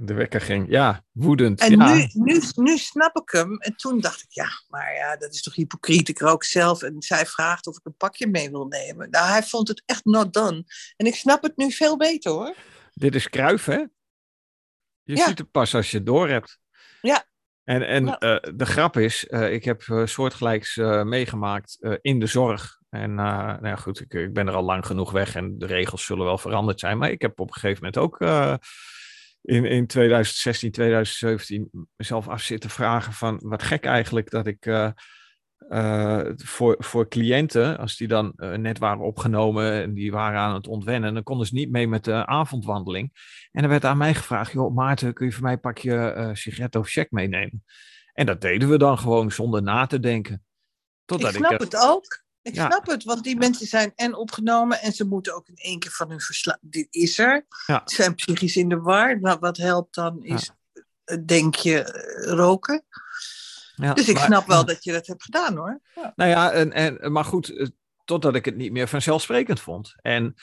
de 0.00 0.14
wekker 0.14 0.40
ging. 0.40 0.66
Ja, 0.68 1.04
woedend. 1.12 1.60
En 1.60 1.70
ja. 1.70 1.94
Nu, 1.94 2.08
nu, 2.12 2.40
nu 2.54 2.78
snap 2.78 3.16
ik 3.16 3.30
hem. 3.30 3.58
En 3.58 3.76
toen 3.76 4.00
dacht 4.00 4.22
ik, 4.22 4.30
ja, 4.30 4.48
maar 4.68 4.94
ja, 4.94 5.16
dat 5.16 5.34
is 5.34 5.42
toch 5.42 5.54
hypocriet. 5.54 6.08
Ik 6.08 6.18
rook 6.18 6.44
zelf 6.44 6.82
en 6.82 6.94
zij 6.98 7.26
vraagt 7.26 7.66
of 7.66 7.76
ik 7.76 7.86
een 7.86 7.96
pakje 7.96 8.26
mee 8.26 8.50
wil 8.50 8.66
nemen. 8.66 9.10
Nou, 9.10 9.28
hij 9.28 9.42
vond 9.42 9.68
het 9.68 9.82
echt 9.86 10.04
not 10.04 10.32
done. 10.32 10.64
En 10.96 11.06
ik 11.06 11.14
snap 11.14 11.42
het 11.42 11.56
nu 11.56 11.72
veel 11.72 11.96
beter 11.96 12.30
hoor. 12.30 12.54
Dit 12.92 13.14
is 13.14 13.28
kruif, 13.28 13.64
hè? 13.64 13.84
Je 15.02 15.16
ja. 15.16 15.26
ziet 15.26 15.38
het 15.38 15.50
pas 15.50 15.74
als 15.74 15.90
je 15.90 15.96
het 15.96 16.06
door 16.06 16.28
hebt. 16.28 16.58
Ja, 17.00 17.26
en, 17.68 17.86
en 17.86 18.04
uh, 18.04 18.16
de 18.54 18.66
grap 18.66 18.96
is, 18.96 19.26
uh, 19.30 19.52
ik 19.52 19.64
heb 19.64 19.82
uh, 19.82 20.06
soortgelijks 20.06 20.76
meegemaakt 21.04 21.78
in 22.00 22.20
de 22.20 22.26
zorg. 22.26 22.78
En 22.90 23.14
nou 23.14 23.66
ja, 23.66 23.76
goed, 23.76 24.00
ik, 24.00 24.14
ik, 24.14 24.32
ben 24.32 24.48
er 24.48 24.54
al 24.54 24.62
lang 24.62 24.86
genoeg 24.86 25.10
weg 25.10 25.34
en 25.34 25.58
de 25.58 25.66
regels 25.66 26.04
zullen 26.04 26.24
wel 26.24 26.38
veranderd 26.38 26.80
zijn. 26.80 26.98
Maar 26.98 27.10
ik 27.10 27.22
heb 27.22 27.40
op 27.40 27.46
een 27.46 27.54
gegeven 27.54 27.84
moment 27.84 27.98
ook 27.98 28.18
in, 29.42 29.64
in 29.64 29.86
2016, 29.86 30.70
2017 30.70 31.70
mezelf 31.96 32.28
af 32.28 32.42
zitten 32.42 32.70
vragen 32.70 33.12
van 33.12 33.40
wat 33.42 33.62
gek 33.62 33.84
eigenlijk 33.84 34.30
dat 34.30 34.46
ik 34.46 34.66
uh, 34.66 36.20
voor, 36.36 36.76
voor 36.78 37.08
cliënten, 37.08 37.78
als 37.78 37.96
die 37.96 38.08
dan 38.08 38.32
uh, 38.36 38.54
net 38.54 38.78
waren 38.78 39.04
opgenomen 39.04 39.82
en 39.82 39.94
die 39.94 40.10
waren 40.10 40.40
aan 40.40 40.54
het 40.54 40.68
ontwennen, 40.68 41.14
dan 41.14 41.22
konden 41.22 41.46
ze 41.46 41.54
niet 41.54 41.70
mee 41.70 41.88
met 41.88 42.04
de 42.04 42.26
avondwandeling. 42.26 43.12
En 43.52 43.60
dan 43.60 43.70
werd 43.70 43.84
aan 43.84 43.98
mij 43.98 44.14
gevraagd, 44.14 44.52
joh 44.52 44.74
Maarten, 44.74 45.14
kun 45.14 45.26
je 45.26 45.32
voor 45.32 45.42
mij 45.42 45.52
een 45.52 45.60
pakje 45.60 46.30
sigaretten 46.32 46.80
of 46.80 46.88
check 46.88 47.10
meenemen? 47.10 47.64
En 48.12 48.26
dat 48.26 48.40
deden 48.40 48.68
we 48.68 48.78
dan 48.78 48.98
gewoon 48.98 49.30
zonder 49.30 49.62
na 49.62 49.86
te 49.86 50.00
denken. 50.00 50.44
Totdat 51.04 51.30
ik 51.30 51.36
snap 51.36 51.52
ik 51.52 51.60
het 51.60 51.76
ook. 51.76 52.26
Ik 52.42 52.54
ja. 52.54 52.66
snap 52.66 52.86
het, 52.86 53.04
want 53.04 53.24
die 53.24 53.36
mensen 53.36 53.66
zijn 53.66 53.92
en 53.94 54.14
opgenomen 54.14 54.80
en 54.80 54.92
ze 54.92 55.04
moeten 55.04 55.34
ook 55.34 55.48
in 55.48 55.56
één 55.56 55.78
keer 55.78 55.90
van 55.90 56.10
hun 56.10 56.20
verslag. 56.20 56.56
Dit 56.60 56.86
is 56.90 57.18
er. 57.18 57.46
Ja. 57.66 57.82
Ze 57.84 57.94
zijn 57.94 58.14
psychisch 58.14 58.56
in 58.56 58.68
de 58.68 58.80
war. 58.80 59.20
Nou, 59.20 59.38
wat 59.38 59.56
helpt 59.56 59.94
dan 59.94 60.22
is, 60.22 60.50
ja. 61.04 61.16
denk 61.16 61.54
je, 61.54 61.82
roken. 62.34 62.84
Ja, 63.74 63.94
dus 63.94 64.08
ik 64.08 64.14
maar, 64.14 64.24
snap 64.24 64.46
wel 64.46 64.64
dat 64.64 64.84
je 64.84 64.92
dat 64.92 65.06
hebt 65.06 65.22
gedaan 65.22 65.56
hoor. 65.56 65.80
Nou 65.94 66.30
ja, 66.30 66.52
en, 66.52 66.72
en, 66.72 67.12
maar 67.12 67.24
goed, 67.24 67.48
eh, 67.48 67.66
totdat 68.04 68.34
ik 68.34 68.44
het 68.44 68.56
niet 68.56 68.72
meer 68.72 68.88
vanzelfsprekend 68.88 69.60
vond. 69.60 69.94
En 69.96 70.34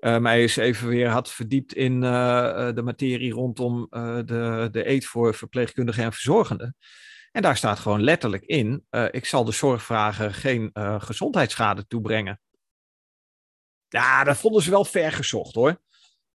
uh, 0.00 0.18
mij 0.18 0.40
eens 0.40 0.56
even 0.56 0.88
weer 0.88 1.08
had 1.08 1.30
verdiept 1.30 1.74
in 1.74 2.02
uh, 2.02 2.72
de 2.74 2.82
materie 2.82 3.32
rondom 3.32 3.86
uh, 3.90 4.16
de, 4.16 4.68
de 4.70 4.88
eet 4.88 5.06
voor 5.06 5.34
verpleegkundigen 5.34 6.04
en 6.04 6.12
verzorgenden. 6.12 6.76
En 7.32 7.42
daar 7.42 7.56
staat 7.56 7.78
gewoon 7.78 8.02
letterlijk 8.02 8.44
in: 8.44 8.86
ik 9.10 9.26
zal 9.26 9.44
de 9.44 9.52
zorgvragen 9.52 10.34
geen 10.34 10.70
gezondheidsschade 10.98 11.86
toebrengen. 11.86 12.40
Ja, 13.88 14.24
dat 14.24 14.36
vonden 14.36 14.62
ze 14.62 14.70
wel 14.70 14.84
ver 14.84 15.12
gezocht 15.12 15.54
hoor. 15.54 15.80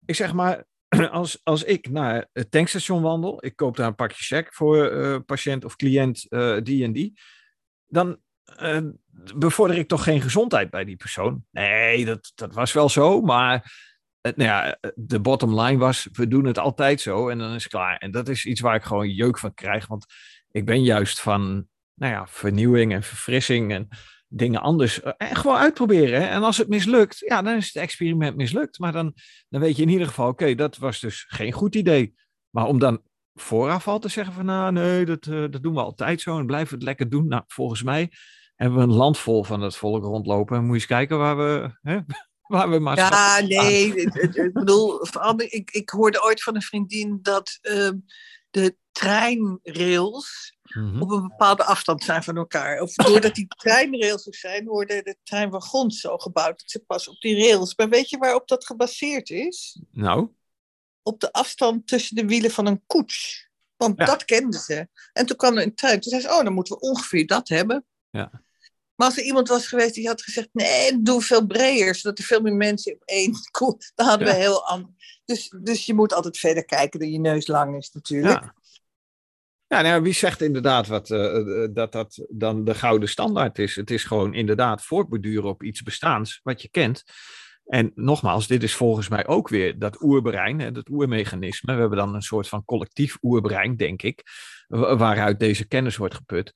Ik 0.04 0.14
zeg 0.14 0.32
maar, 0.32 0.64
als, 1.10 1.40
als 1.42 1.64
ik 1.64 1.90
naar 1.90 2.28
het 2.32 2.50
tankstation 2.50 3.02
wandel, 3.02 3.44
ik 3.44 3.56
koop 3.56 3.76
daar 3.76 3.86
een 3.86 3.94
pakje 3.94 4.24
check 4.24 4.54
voor 4.54 4.92
uh, 4.92 5.18
patiënt 5.26 5.64
of 5.64 5.76
cliënt 5.76 6.26
die 6.64 6.84
en 6.84 6.92
die, 6.92 7.20
dan 7.86 8.20
bevorder 9.36 9.76
ik 9.76 9.88
toch 9.88 10.02
geen 10.02 10.20
gezondheid 10.20 10.70
bij 10.70 10.84
die 10.84 10.96
persoon. 10.96 11.44
Nee, 11.50 12.04
dat, 12.04 12.32
dat 12.34 12.54
was 12.54 12.72
wel 12.72 12.88
zo, 12.88 13.20
maar 13.20 13.72
nou 14.20 14.42
ja, 14.42 14.78
de 14.94 15.20
bottom 15.20 15.60
line 15.60 15.78
was, 15.78 16.08
we 16.12 16.28
doen 16.28 16.44
het 16.44 16.58
altijd 16.58 17.00
zo 17.00 17.28
en 17.28 17.38
dan 17.38 17.54
is 17.54 17.62
het 17.62 17.72
klaar. 17.72 17.96
En 17.96 18.10
dat 18.10 18.28
is 18.28 18.44
iets 18.44 18.60
waar 18.60 18.74
ik 18.74 18.82
gewoon 18.82 19.08
jeuk 19.08 19.38
van 19.38 19.54
krijg, 19.54 19.86
want 19.86 20.06
ik 20.52 20.64
ben 20.64 20.82
juist 20.82 21.20
van 21.20 21.68
nou 21.94 22.12
ja, 22.12 22.26
vernieuwing 22.26 22.92
en 22.92 23.02
verfrissing 23.02 23.72
en 23.72 23.88
dingen 24.28 24.60
anders 24.60 25.02
en 25.02 25.14
eh, 25.16 25.36
gewoon 25.36 25.56
uitproberen. 25.56 26.28
En 26.28 26.42
als 26.42 26.56
het 26.56 26.68
mislukt, 26.68 27.18
ja, 27.18 27.42
dan 27.42 27.56
is 27.56 27.66
het 27.66 27.82
experiment 27.82 28.36
mislukt. 28.36 28.78
Maar 28.78 28.92
dan, 28.92 29.14
dan 29.48 29.60
weet 29.60 29.76
je 29.76 29.82
in 29.82 29.88
ieder 29.88 30.06
geval, 30.06 30.28
oké, 30.28 30.54
dat 30.54 30.76
was 30.76 31.00
dus 31.00 31.24
geen 31.28 31.52
goed 31.52 31.74
idee. 31.74 32.14
Maar 32.50 32.66
om 32.66 32.78
dan 32.78 33.02
vooraf 33.34 33.88
al 33.88 33.98
te 33.98 34.08
zeggen 34.08 34.34
van, 34.34 34.44
nou 34.44 34.72
nee, 34.72 35.04
dat, 35.04 35.26
uh, 35.26 35.44
dat 35.50 35.62
doen 35.62 35.74
we 35.74 35.80
altijd 35.80 36.20
zo 36.20 36.38
en 36.38 36.46
blijven 36.46 36.74
het 36.74 36.84
lekker 36.84 37.08
doen. 37.08 37.26
Nou, 37.26 37.42
volgens 37.46 37.82
mij 37.82 38.10
hebben 38.54 38.78
we 38.78 38.84
een 38.84 38.92
land 38.92 39.18
vol 39.18 39.44
van 39.44 39.60
het 39.60 39.76
volk 39.76 40.04
rondlopen. 40.04 40.56
En 40.56 40.62
moet 40.62 40.70
je 40.70 40.74
eens 40.74 40.86
kijken 40.86 41.18
waar 41.18 41.36
we, 41.36 41.78
hè, 41.82 41.98
waar 42.56 42.70
we 42.70 42.78
maar 42.78 42.96
Ja, 42.96 43.40
nee, 43.40 43.94
ik 43.94 44.52
bedoel, 44.52 45.06
ik, 45.36 45.70
ik 45.70 45.90
hoorde 45.90 46.24
ooit 46.24 46.42
van 46.42 46.54
een 46.54 46.62
vriendin 46.62 47.18
dat 47.22 47.58
uh, 47.62 47.90
de 48.52 48.76
treinrails 48.92 50.56
Mhm. 50.74 51.02
op 51.02 51.10
een 51.10 51.28
bepaalde 51.28 51.64
afstand 51.64 52.04
zijn 52.04 52.22
van 52.22 52.36
elkaar. 52.36 52.80
Of 52.80 52.94
doordat 52.94 53.34
die 53.34 53.46
treinrails 53.46 54.26
er 54.26 54.34
zijn, 54.34 54.64
worden 54.64 55.04
de 55.04 55.16
treinwagons 55.22 56.00
zo 56.00 56.18
gebouwd 56.18 56.60
dat 56.60 56.70
ze 56.70 56.78
pas 56.78 57.08
op 57.08 57.20
die 57.20 57.36
rails. 57.36 57.74
Maar 57.76 57.88
weet 57.88 58.10
je 58.10 58.18
waarop 58.18 58.48
dat 58.48 58.66
gebaseerd 58.66 59.30
is? 59.30 59.80
Nou? 59.90 60.28
Op 61.02 61.20
de 61.20 61.32
afstand 61.32 61.86
tussen 61.86 62.16
de 62.16 62.26
wielen 62.26 62.50
van 62.50 62.66
een 62.66 62.82
koets. 62.86 63.48
Want 63.76 63.98
dat 63.98 64.24
kenden 64.24 64.60
ze. 64.60 64.88
En 65.12 65.26
toen 65.26 65.36
kwam 65.36 65.56
er 65.56 65.62
een 65.62 65.74
trein. 65.74 66.00
Toen 66.00 66.10
zei 66.10 66.22
ze, 66.22 66.28
oh, 66.28 66.44
dan 66.44 66.52
moeten 66.52 66.74
we 66.74 66.80
ongeveer 66.80 67.26
dat 67.26 67.48
hebben. 67.48 67.84
Ja. 68.10 68.42
Maar 69.02 69.10
als 69.10 69.20
er 69.20 69.26
iemand 69.26 69.48
was 69.48 69.66
geweest 69.66 69.94
die 69.94 70.06
had 70.06 70.22
gezegd: 70.22 70.48
nee, 70.52 71.02
doe 71.02 71.22
veel 71.22 71.46
breder, 71.46 71.94
zodat 71.94 72.18
er 72.18 72.24
veel 72.24 72.40
meer 72.40 72.54
mensen 72.54 72.94
op 72.94 73.02
één 73.04 73.32
koets. 73.50 73.92
Dan 73.94 74.06
hadden 74.06 74.26
we 74.26 74.34
heel 74.34 74.66
anders. 74.66 75.20
Dus, 75.24 75.54
dus 75.62 75.86
je 75.86 75.94
moet 75.94 76.12
altijd 76.12 76.38
verder 76.38 76.64
kijken 76.64 77.00
dat 77.00 77.08
je 77.08 77.18
neus 77.18 77.46
lang 77.46 77.76
is, 77.76 77.90
natuurlijk. 77.90 78.40
Ja. 78.40 78.54
Ja, 79.66 79.80
nou, 79.80 80.02
wie 80.02 80.12
zegt 80.12 80.40
inderdaad 80.40 80.86
wat, 80.86 81.10
uh, 81.10 81.66
dat 81.70 81.92
dat 81.92 82.26
dan 82.28 82.64
de 82.64 82.74
gouden 82.74 83.08
standaard 83.08 83.58
is? 83.58 83.76
Het 83.76 83.90
is 83.90 84.04
gewoon 84.04 84.34
inderdaad 84.34 84.82
voortborduren 84.84 85.48
op 85.48 85.62
iets 85.62 85.82
bestaans 85.82 86.40
wat 86.42 86.62
je 86.62 86.68
kent. 86.70 87.02
En 87.64 87.92
nogmaals, 87.94 88.46
dit 88.46 88.62
is 88.62 88.74
volgens 88.74 89.08
mij 89.08 89.26
ook 89.26 89.48
weer 89.48 89.78
dat 89.78 90.02
oerbrein, 90.02 90.72
dat 90.72 90.88
oermechanisme. 90.88 91.74
We 91.74 91.80
hebben 91.80 91.98
dan 91.98 92.14
een 92.14 92.22
soort 92.22 92.48
van 92.48 92.64
collectief 92.64 93.18
oerbrein, 93.22 93.76
denk 93.76 94.02
ik, 94.02 94.22
waaruit 94.68 95.40
deze 95.40 95.66
kennis 95.66 95.96
wordt 95.96 96.14
geput. 96.14 96.52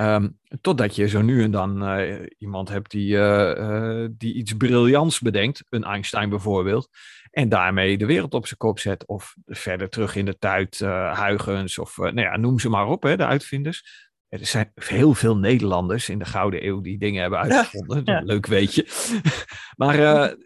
Um, 0.00 0.38
totdat 0.60 0.96
je 0.96 1.08
zo 1.08 1.22
nu 1.22 1.42
en 1.42 1.50
dan 1.50 1.98
uh, 1.98 2.26
iemand 2.38 2.68
hebt 2.68 2.90
die, 2.90 3.14
uh, 3.14 3.54
uh, 3.58 4.06
die 4.10 4.34
iets 4.34 4.52
briljants 4.52 5.20
bedenkt, 5.20 5.64
een 5.68 5.84
Einstein 5.84 6.28
bijvoorbeeld, 6.28 6.88
en 7.30 7.48
daarmee 7.48 7.98
de 7.98 8.06
wereld 8.06 8.34
op 8.34 8.46
zijn 8.46 8.58
kop 8.58 8.78
zet. 8.78 9.06
Of 9.06 9.34
verder 9.46 9.88
terug 9.88 10.16
in 10.16 10.24
de 10.24 10.38
tijd, 10.38 10.78
Huygens, 11.14 11.78
of 11.78 11.96
nou 11.96 12.20
ja, 12.20 12.36
noem 12.36 12.58
ze 12.58 12.68
maar 12.68 12.86
op, 12.86 13.02
hè, 13.02 13.16
de 13.16 13.26
uitvinders. 13.26 14.06
Er 14.28 14.46
zijn 14.46 14.72
heel 14.74 15.14
veel 15.14 15.36
Nederlanders 15.36 16.08
in 16.08 16.18
de 16.18 16.24
Gouden 16.24 16.66
Eeuw 16.66 16.80
die 16.80 16.98
dingen 16.98 17.20
hebben 17.20 17.38
uitgevonden. 17.38 18.02
Ja, 18.04 18.20
Leuk 18.20 18.46
weet 18.46 18.74
je. 18.74 18.86
maar 19.82 19.96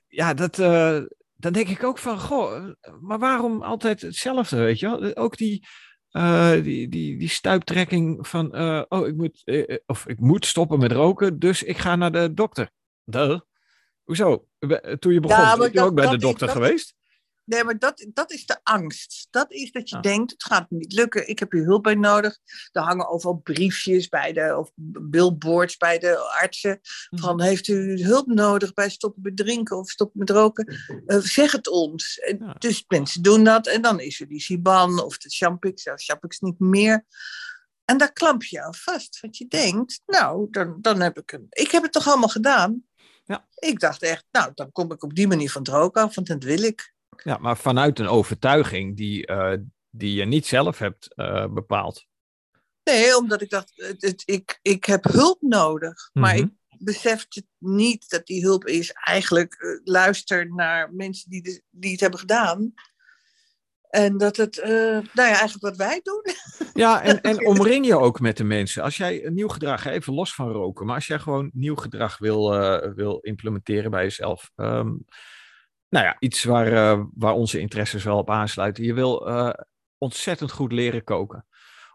ja, 0.08 0.34
dat, 0.34 0.56
dan 1.36 1.52
denk 1.52 1.68
ik 1.68 1.84
ook 1.84 1.98
van, 1.98 2.18
goh, 2.18 2.72
maar 3.00 3.18
waarom 3.18 3.62
altijd 3.62 4.00
hetzelfde, 4.00 4.56
weet 4.56 4.78
je 4.78 4.86
wel? 4.86 5.16
Ook 5.16 5.36
die 5.36 5.66
uh, 6.12 6.52
die, 6.62 6.88
die, 6.88 7.18
die 7.18 7.28
stuiptrekking 7.28 8.28
van, 8.28 8.56
uh, 8.56 8.82
oh, 8.88 9.06
ik 9.06 9.16
moet, 9.16 9.42
uh, 9.44 9.76
of 9.86 10.06
ik 10.06 10.20
moet 10.20 10.46
stoppen 10.46 10.78
met 10.78 10.92
roken, 10.92 11.38
dus 11.38 11.62
ik 11.62 11.78
ga 11.78 11.96
naar 11.96 12.12
de 12.12 12.34
dokter. 12.34 12.70
Duh. 13.04 13.40
Hoezo? 14.02 14.46
Toen 14.98 15.12
je 15.12 15.20
begon, 15.20 15.36
ja, 15.36 15.56
ben 15.56 15.72
je 15.72 15.80
ook 15.80 15.94
bij 15.94 16.08
de 16.08 16.18
dokter 16.18 16.48
geweest? 16.48 16.94
Nee, 17.44 17.64
maar 17.64 17.78
dat, 17.78 18.06
dat 18.08 18.32
is 18.32 18.46
de 18.46 18.60
angst. 18.62 19.26
Dat 19.30 19.52
is 19.52 19.72
dat 19.72 19.88
je 19.88 19.96
ah. 19.96 20.02
denkt, 20.02 20.30
het 20.30 20.44
gaat 20.44 20.70
niet 20.70 20.92
lukken, 20.92 21.28
ik 21.28 21.38
heb 21.38 21.52
hier 21.52 21.64
hulp 21.64 21.82
bij 21.82 21.94
nodig. 21.94 22.38
Er 22.72 22.82
hangen 22.82 23.08
overal 23.08 23.34
briefjes 23.34 24.08
bij 24.08 24.32
de, 24.32 24.56
of 24.56 24.70
billboards 25.02 25.76
bij 25.76 25.98
de 25.98 26.18
artsen. 26.18 26.80
Mhm. 27.10 27.22
Van, 27.22 27.40
heeft 27.40 27.68
u 27.68 28.02
hulp 28.02 28.26
nodig 28.26 28.72
bij 28.72 28.90
stoppen 28.90 29.22
met 29.22 29.36
drinken 29.36 29.76
of 29.76 29.90
stoppen 29.90 30.18
met 30.18 30.30
roken? 30.30 30.76
Uh, 31.06 31.18
zeg 31.18 31.52
het 31.52 31.68
ons. 31.68 32.20
Dus 32.58 32.84
mensen 32.88 33.22
doen 33.22 33.44
dat 33.44 33.66
en 33.66 33.82
dan 33.82 34.00
is 34.00 34.20
er 34.20 34.28
die 34.28 34.40
Siban 34.40 35.02
of 35.02 35.18
de 35.18 35.28
Champix. 35.28 35.82
Ja, 35.82 35.96
Champix 35.96 36.40
niet 36.40 36.58
meer. 36.58 37.06
En 37.84 37.98
daar 37.98 38.12
klamp 38.12 38.42
je 38.42 38.62
aan 38.62 38.74
vast. 38.74 39.20
Want 39.20 39.36
je 39.36 39.46
denkt, 39.48 40.02
nou, 40.06 40.46
dan, 40.50 40.78
dan 40.80 41.00
heb 41.00 41.18
ik 41.18 41.32
een... 41.32 41.46
Ik 41.50 41.70
heb 41.70 41.82
het 41.82 41.92
toch 41.92 42.08
allemaal 42.08 42.28
gedaan? 42.28 42.84
Ja. 43.24 43.46
Ik 43.54 43.80
dacht 43.80 44.02
echt, 44.02 44.24
nou, 44.30 44.52
dan 44.54 44.72
kom 44.72 44.92
ik 44.92 45.02
op 45.02 45.14
die 45.14 45.28
manier 45.28 45.50
van 45.50 45.62
het 45.62 45.70
roken 45.70 46.02
af, 46.02 46.14
want 46.14 46.26
dat 46.26 46.44
wil 46.44 46.62
ik. 46.62 46.94
Ja, 47.24 47.38
maar 47.40 47.56
vanuit 47.56 47.98
een 47.98 48.08
overtuiging 48.08 48.96
die, 48.96 49.30
uh, 49.30 49.52
die 49.90 50.14
je 50.14 50.24
niet 50.24 50.46
zelf 50.46 50.78
hebt 50.78 51.12
uh, 51.16 51.46
bepaald. 51.46 52.06
Nee, 52.84 53.16
omdat 53.16 53.42
ik 53.42 53.50
dacht, 53.50 53.72
het, 53.74 54.02
het, 54.02 54.22
ik, 54.24 54.58
ik 54.62 54.84
heb 54.84 55.04
hulp 55.04 55.42
nodig. 55.42 56.10
Maar 56.12 56.36
ik 56.36 56.48
besefte 56.78 57.46
niet 57.58 58.08
dat 58.08 58.26
die 58.26 58.42
hulp 58.42 58.66
is 58.66 58.92
eigenlijk 58.92 59.62
uh, 59.62 59.80
luister 59.84 60.54
naar 60.54 60.92
mensen 60.92 61.30
die, 61.30 61.42
de, 61.42 61.62
die 61.70 61.92
het 61.92 62.00
hebben 62.00 62.18
gedaan. 62.18 62.74
En 63.88 64.18
dat 64.18 64.36
het, 64.36 64.60
nou 64.64 65.04
ja, 65.14 65.26
eigenlijk 65.26 65.60
wat 65.60 65.76
wij 65.76 66.00
doen. 66.02 66.22
Ja, 66.74 67.02
en, 67.02 67.20
en 67.20 67.46
omring 67.52 67.86
je 67.86 67.98
ook 67.98 68.20
met 68.20 68.36
de 68.36 68.44
mensen. 68.44 68.82
Als 68.82 68.96
jij 68.96 69.26
een 69.26 69.34
nieuw 69.34 69.48
gedrag, 69.48 69.84
even 69.84 70.14
los 70.14 70.34
van 70.34 70.50
roken, 70.50 70.86
maar 70.86 70.94
als 70.94 71.06
jij 71.06 71.18
gewoon 71.18 71.50
nieuw 71.54 71.74
gedrag 71.74 72.18
wil, 72.18 72.50
wil 72.94 73.18
implementeren 73.18 73.90
bij 73.90 74.02
jezelf. 74.02 74.50
Um, 74.56 75.04
nou 75.92 76.04
ja, 76.04 76.16
iets 76.18 76.44
waar, 76.44 76.72
uh, 76.72 77.04
waar 77.14 77.32
onze 77.32 77.60
interesses 77.60 78.04
wel 78.04 78.18
op 78.18 78.30
aansluiten. 78.30 78.84
Je 78.84 78.94
wil 78.94 79.28
uh, 79.28 79.50
ontzettend 79.98 80.52
goed 80.52 80.72
leren 80.72 81.04
koken. 81.04 81.46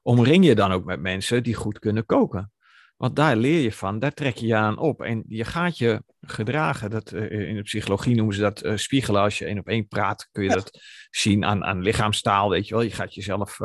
Omring 0.03 0.45
je 0.45 0.55
dan 0.55 0.71
ook 0.71 0.85
met 0.85 1.01
mensen 1.01 1.43
die 1.43 1.53
goed 1.53 1.79
kunnen 1.79 2.05
koken. 2.05 2.51
Want 2.97 3.15
daar 3.15 3.35
leer 3.35 3.61
je 3.61 3.71
van, 3.71 3.99
daar 3.99 4.13
trek 4.13 4.35
je 4.35 4.47
je 4.47 4.55
aan 4.55 4.77
op. 4.77 5.01
En 5.01 5.23
je 5.27 5.43
gaat 5.43 5.77
je 5.77 6.03
gedragen. 6.21 6.89
Dat, 6.89 7.11
uh, 7.11 7.49
in 7.49 7.55
de 7.55 7.61
psychologie 7.61 8.15
noemen 8.15 8.35
ze 8.35 8.41
dat 8.41 8.63
spiegelen. 8.75 9.21
Als 9.21 9.37
je 9.37 9.45
één 9.45 9.59
op 9.59 9.67
één 9.67 9.87
praat, 9.87 10.29
kun 10.31 10.43
je 10.43 10.49
dat 10.49 10.79
zien 11.09 11.45
aan, 11.45 11.63
aan 11.63 11.81
lichaamstaal. 11.81 12.49
Weet 12.49 12.67
je 12.67 12.73
wel, 12.73 12.83
je 12.83 12.91
gaat 12.91 13.13
jezelf 13.13 13.57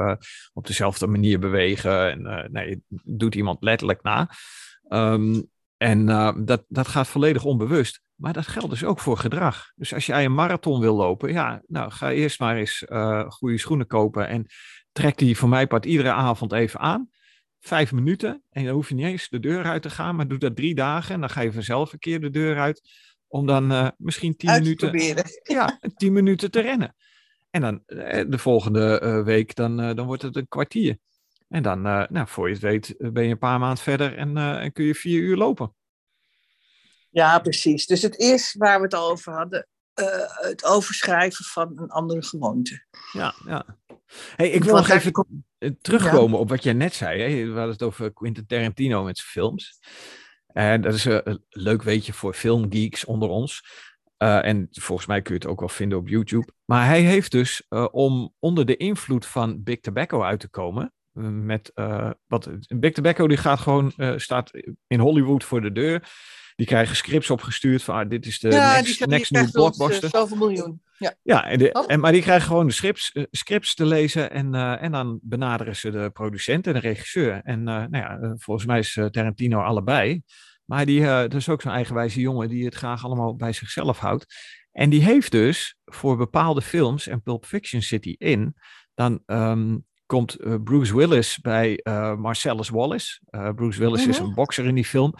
op 0.52 0.66
dezelfde 0.66 1.06
manier 1.06 1.38
bewegen. 1.38 2.10
En 2.10 2.48
nee, 2.52 2.68
je 2.68 2.80
doet 3.04 3.34
iemand 3.34 3.62
letterlijk 3.62 4.02
na. 4.02 4.30
Um, 4.88 5.50
en 5.76 6.06
dat, 6.44 6.64
dat 6.68 6.88
gaat 6.88 7.08
volledig 7.08 7.44
onbewust. 7.44 8.00
Maar 8.22 8.32
dat 8.32 8.46
geldt 8.46 8.70
dus 8.70 8.84
ook 8.84 9.00
voor 9.00 9.16
gedrag. 9.16 9.72
Dus 9.74 9.94
als 9.94 10.06
jij 10.06 10.24
een 10.24 10.34
marathon 10.34 10.80
wil 10.80 10.96
lopen, 10.96 11.32
ja, 11.32 11.62
nou 11.66 11.90
ga 11.90 12.10
eerst 12.10 12.40
maar 12.40 12.56
eens 12.56 12.84
uh, 12.88 13.30
goede 13.30 13.58
schoenen 13.58 13.86
kopen 13.86 14.28
en 14.28 14.46
trek 14.92 15.18
die 15.18 15.36
voor 15.36 15.48
mij 15.48 15.66
part 15.66 15.84
iedere 15.84 16.12
avond 16.12 16.52
even 16.52 16.80
aan. 16.80 17.10
Vijf 17.60 17.92
minuten 17.92 18.42
en 18.50 18.64
dan 18.64 18.74
hoef 18.74 18.88
je 18.88 18.94
niet 18.94 19.06
eens 19.06 19.28
de 19.28 19.40
deur 19.40 19.64
uit 19.64 19.82
te 19.82 19.90
gaan, 19.90 20.16
maar 20.16 20.28
doe 20.28 20.38
dat 20.38 20.56
drie 20.56 20.74
dagen 20.74 21.14
en 21.14 21.20
dan 21.20 21.30
ga 21.30 21.40
je 21.40 21.52
vanzelf 21.52 21.92
een 21.92 21.98
keer 21.98 22.20
de 22.20 22.30
deur 22.30 22.58
uit 22.58 22.90
om 23.26 23.46
dan 23.46 23.72
uh, 23.72 23.88
misschien 23.96 24.36
tien 24.36 24.50
minuten, 24.50 24.98
ja, 25.56 25.78
tien 25.96 26.12
minuten 26.12 26.50
te 26.50 26.60
rennen. 26.60 26.94
En 27.50 27.60
dan 27.60 27.82
uh, 27.86 28.24
de 28.28 28.38
volgende 28.38 29.22
week, 29.24 29.54
dan, 29.54 29.76
dan 29.76 30.06
wordt 30.06 30.22
het 30.22 30.36
een 30.36 30.48
kwartier. 30.48 30.98
En 31.48 31.62
dan, 31.62 31.82
nou, 31.82 32.26
voor 32.26 32.48
je 32.48 32.54
het 32.54 32.62
weet, 32.62 32.94
ben 32.98 33.24
je 33.24 33.30
een 33.30 33.38
paar 33.38 33.58
maanden 33.58 33.82
verder 33.82 34.16
en, 34.16 34.36
en 34.36 34.72
kun 34.72 34.84
je 34.84 34.94
vier 34.94 35.20
uur 35.20 35.36
lopen. 35.36 35.74
Ja, 37.12 37.38
precies. 37.38 37.86
Dus 37.86 38.02
het 38.02 38.16
is 38.16 38.54
waar 38.58 38.76
we 38.76 38.84
het 38.84 38.94
al 38.94 39.10
over 39.10 39.32
hadden, 39.32 39.66
uh, 40.00 40.06
het 40.26 40.64
overschrijven 40.64 41.44
van 41.44 41.72
een 41.78 41.90
andere 41.90 42.22
gewoonte. 42.22 42.84
Ja, 43.12 43.34
ja. 43.46 43.78
Hey, 44.36 44.50
ik 44.50 44.64
wil 44.64 44.74
nog 44.74 44.88
even 44.88 45.44
terugkomen 45.80 46.38
op 46.38 46.48
wat 46.48 46.62
jij 46.62 46.72
net 46.72 46.94
zei. 46.94 47.20
Hè? 47.20 47.44
We 47.44 47.56
hadden 47.56 47.72
het 47.72 47.82
over 47.82 48.12
Quentin 48.12 48.46
Tarantino 48.46 49.02
met 49.02 49.18
zijn 49.18 49.30
films. 49.30 49.80
En 50.46 50.80
dat 50.80 50.94
is 50.94 51.04
een 51.04 51.44
leuk 51.48 51.82
weetje 51.82 52.12
voor 52.12 52.34
filmgeeks 52.34 53.04
onder 53.04 53.28
ons. 53.28 53.64
Uh, 54.18 54.44
en 54.44 54.68
volgens 54.70 55.08
mij 55.08 55.22
kun 55.22 55.34
je 55.34 55.40
het 55.40 55.48
ook 55.48 55.60
wel 55.60 55.68
vinden 55.68 55.98
op 55.98 56.08
YouTube. 56.08 56.52
Maar 56.64 56.86
hij 56.86 57.00
heeft 57.00 57.30
dus, 57.30 57.66
uh, 57.68 57.88
om 57.90 58.34
onder 58.38 58.66
de 58.66 58.76
invloed 58.76 59.26
van 59.26 59.62
Big 59.62 59.80
Tobacco 59.80 60.22
uit 60.22 60.40
te 60.40 60.48
komen, 60.48 60.92
met 61.44 61.72
wat 62.26 62.50
Big 62.68 62.92
Tobacco 62.92 63.28
die 63.28 63.36
gaat 63.36 63.60
gewoon 63.60 63.92
staat 64.16 64.50
in 64.86 64.98
Hollywood 64.98 65.44
voor 65.44 65.60
de 65.60 65.72
deur. 65.72 66.08
Die 66.56 66.66
krijgen 66.66 66.96
scripts 66.96 67.30
opgestuurd 67.30 67.82
van 67.82 67.94
ah, 67.94 68.08
dit 68.08 68.26
is 68.26 68.38
de 68.38 68.50
ja, 68.50 68.74
next, 68.74 68.98
die, 68.98 69.06
next 69.06 69.30
new 69.30 69.50
blockbuster. 69.50 70.08
zoveel 70.08 70.36
miljoen. 70.36 70.82
Ja, 70.98 71.14
ja 71.22 71.44
en 71.44 71.58
de, 71.58 71.72
en, 71.72 72.00
maar 72.00 72.12
die 72.12 72.22
krijgen 72.22 72.46
gewoon 72.46 72.66
de 72.66 72.72
scripts, 72.72 73.12
scripts 73.30 73.74
te 73.74 73.86
lezen 73.86 74.30
en, 74.30 74.54
en 74.54 74.92
dan 74.92 75.18
benaderen 75.22 75.76
ze 75.76 75.90
de 75.90 76.10
producent 76.10 76.66
en 76.66 76.72
de 76.72 76.78
regisseur. 76.78 77.40
En 77.44 77.62
nou 77.62 77.96
ja, 77.96 78.34
volgens 78.36 78.66
mij 78.66 78.78
is 78.78 78.92
Tarantino 79.10 79.60
allebei. 79.60 80.22
Maar 80.64 80.86
die, 80.86 81.00
dat 81.04 81.34
is 81.34 81.48
ook 81.48 81.62
zo'n 81.62 81.72
eigenwijze 81.72 82.20
jongen 82.20 82.48
die 82.48 82.64
het 82.64 82.74
graag 82.74 83.04
allemaal 83.04 83.36
bij 83.36 83.52
zichzelf 83.52 83.98
houdt. 83.98 84.34
En 84.72 84.90
die 84.90 85.02
heeft 85.02 85.30
dus 85.30 85.76
voor 85.84 86.16
bepaalde 86.16 86.62
films, 86.62 87.06
en 87.06 87.22
Pulp 87.22 87.46
Fiction 87.46 87.82
zit 87.82 88.04
hij 88.04 88.14
in, 88.18 88.54
dan 88.94 89.22
um, 89.26 89.84
komt 90.06 90.36
Bruce 90.64 90.96
Willis 90.96 91.38
bij 91.38 91.80
Marcellus 92.18 92.68
Wallace. 92.68 93.20
Bruce 93.54 93.78
Willis 93.78 94.06
is 94.06 94.18
een 94.18 94.34
bokser 94.34 94.64
in 94.64 94.74
die 94.74 94.84
film. 94.84 95.14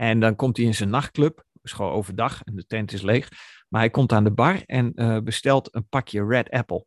En 0.00 0.20
dan 0.20 0.36
komt 0.36 0.56
hij 0.56 0.66
in 0.66 0.74
zijn 0.74 0.90
nachtclub, 0.90 1.44
is 1.62 1.72
gewoon 1.72 1.92
overdag 1.92 2.42
en 2.42 2.56
de 2.56 2.66
tent 2.66 2.92
is 2.92 3.02
leeg. 3.02 3.28
Maar 3.68 3.80
hij 3.80 3.90
komt 3.90 4.12
aan 4.12 4.24
de 4.24 4.30
bar 4.30 4.62
en 4.64 4.92
bestelt 5.24 5.74
een 5.74 5.88
pakje 5.88 6.26
Red 6.26 6.50
Apple. 6.50 6.86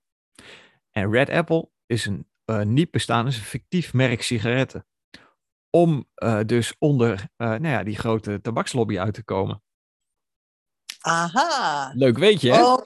En 0.91 1.11
Red 1.11 1.29
Apple 1.29 1.69
is 1.85 2.05
een 2.05 2.27
niet 2.73 2.91
bestaan, 2.91 3.27
is 3.27 3.37
een 3.37 3.43
fictief 3.43 3.93
merk 3.93 4.21
sigaretten. 4.21 4.85
Om 5.69 6.07
dus 6.45 6.75
onder 6.77 7.29
nou 7.37 7.67
ja, 7.67 7.83
die 7.83 7.97
grote 7.97 8.41
tabakslobby 8.41 8.99
uit 8.99 9.13
te 9.13 9.23
komen. 9.23 9.63
Aha. 11.01 11.91
Leuk 11.95 12.17
weet 12.17 12.41
je, 12.41 12.51
hè? 12.51 12.63
Oh, 12.63 12.81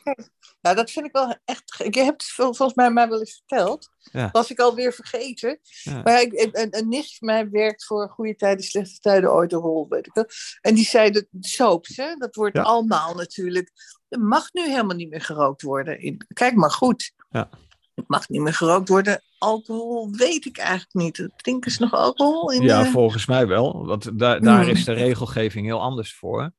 Nou, 0.62 0.75
dat 0.75 0.91
vind 0.91 1.06
ik 1.06 1.12
wel 1.12 1.36
echt... 1.45 1.86
Je 1.91 2.01
hebt 2.01 2.21
het 2.23 2.32
volgens 2.32 2.73
mij 2.73 2.91
mij 2.91 3.10
wel 3.10 3.19
eens 3.19 3.43
verteld. 3.45 3.89
Ja. 4.12 4.30
Was 4.32 4.51
ik 4.51 4.60
alweer 4.60 4.93
vergeten. 4.93 5.60
Maar 6.04 6.21
ik, 6.21 6.49
een, 6.51 6.78
een 6.78 6.89
nicht 6.89 7.17
van 7.17 7.28
mij 7.28 7.49
werkt 7.49 7.86
voor 7.86 8.10
Goede 8.10 8.36
Tijden, 8.36 8.63
Slechte 8.63 8.99
Tijden, 8.99 9.34
ooit 9.34 9.49
de 9.49 9.56
rol, 9.56 9.86
weet 9.89 10.06
ik 10.06 10.13
wel. 10.13 10.25
En 10.62 10.75
die 10.75 10.86
zei, 10.86 11.12
dat 11.12 11.25
soaps, 11.39 11.97
hè, 11.97 12.15
dat 12.15 12.36
wordt 12.36 12.58
allemaal 12.58 13.13
natuurlijk... 13.13 13.71
Er 14.10 14.19
mag 14.19 14.54
nu 14.54 14.69
helemaal 14.69 14.95
niet 14.95 15.10
meer 15.10 15.21
gerookt 15.21 15.62
worden. 15.62 15.99
In, 15.99 16.25
kijk 16.34 16.56
maar 16.56 16.71
goed. 16.71 17.12
Ja. 17.30 17.49
Het 17.95 18.08
mag 18.08 18.30
niet 18.30 18.41
meer 18.41 18.54
gerookt 18.54 18.89
worden. 18.89 19.21
Alcohol 19.38 20.12
weet 20.12 20.45
ik 20.45 20.58
eigenlijk 20.58 20.93
niet. 20.93 21.30
Drinken 21.36 21.71
ze 21.71 21.82
nog 21.82 21.93
alcohol? 21.93 22.51
In 22.51 22.62
ja, 22.62 22.86
volgens 22.86 23.25
mij 23.25 23.47
wel. 23.47 23.86
Want 23.86 24.19
daar 24.19 24.41
daar 24.41 24.62
hmm. 24.62 24.71
is 24.71 24.86
de 24.86 24.93
regelgeving 24.93 25.65
heel 25.65 25.82
anders 25.82 26.15
voor. 26.15 26.54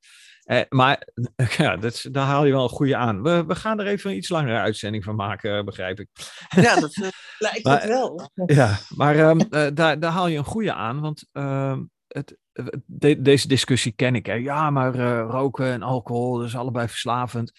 Eh, 0.47 0.61
maar 0.69 1.09
ja, 1.59 1.77
dat, 1.77 2.07
daar 2.11 2.27
haal 2.27 2.45
je 2.45 2.53
wel 2.53 2.63
een 2.63 2.69
goede 2.69 2.97
aan. 2.97 3.23
We, 3.23 3.45
we 3.47 3.55
gaan 3.55 3.81
er 3.81 3.87
even 3.87 4.11
een 4.11 4.17
iets 4.17 4.29
langere 4.29 4.59
uitzending 4.59 5.05
van 5.05 5.15
maken, 5.15 5.65
begrijp 5.65 6.01
ik. 6.01 6.09
Ja, 6.49 6.81
dat 6.81 6.97
uh, 6.97 7.09
lijkt 7.39 7.65
maar, 7.65 7.81
het 7.81 7.89
wel. 7.89 8.31
Ja, 8.47 8.79
maar 8.89 9.19
um, 9.19 9.41
uh, 9.51 9.67
daar, 9.75 10.01
daar 10.01 10.13
haal 10.13 10.27
je 10.27 10.39
een 10.39 10.45
goede 10.45 10.73
aan, 10.73 11.01
want 11.01 11.27
uh, 11.33 11.79
het, 12.09 12.39
de, 12.87 13.23
deze 13.23 13.49
discussie 13.49 13.93
ken 13.93 14.15
ik. 14.15 14.27
Hè. 14.27 14.35
Ja, 14.35 14.71
maar 14.71 14.95
roken 15.21 15.67
en 15.67 15.83
alcohol, 15.83 16.37
dat 16.39 16.47
is 16.47 16.57
allebei 16.57 16.89
verslavend. 16.89 17.53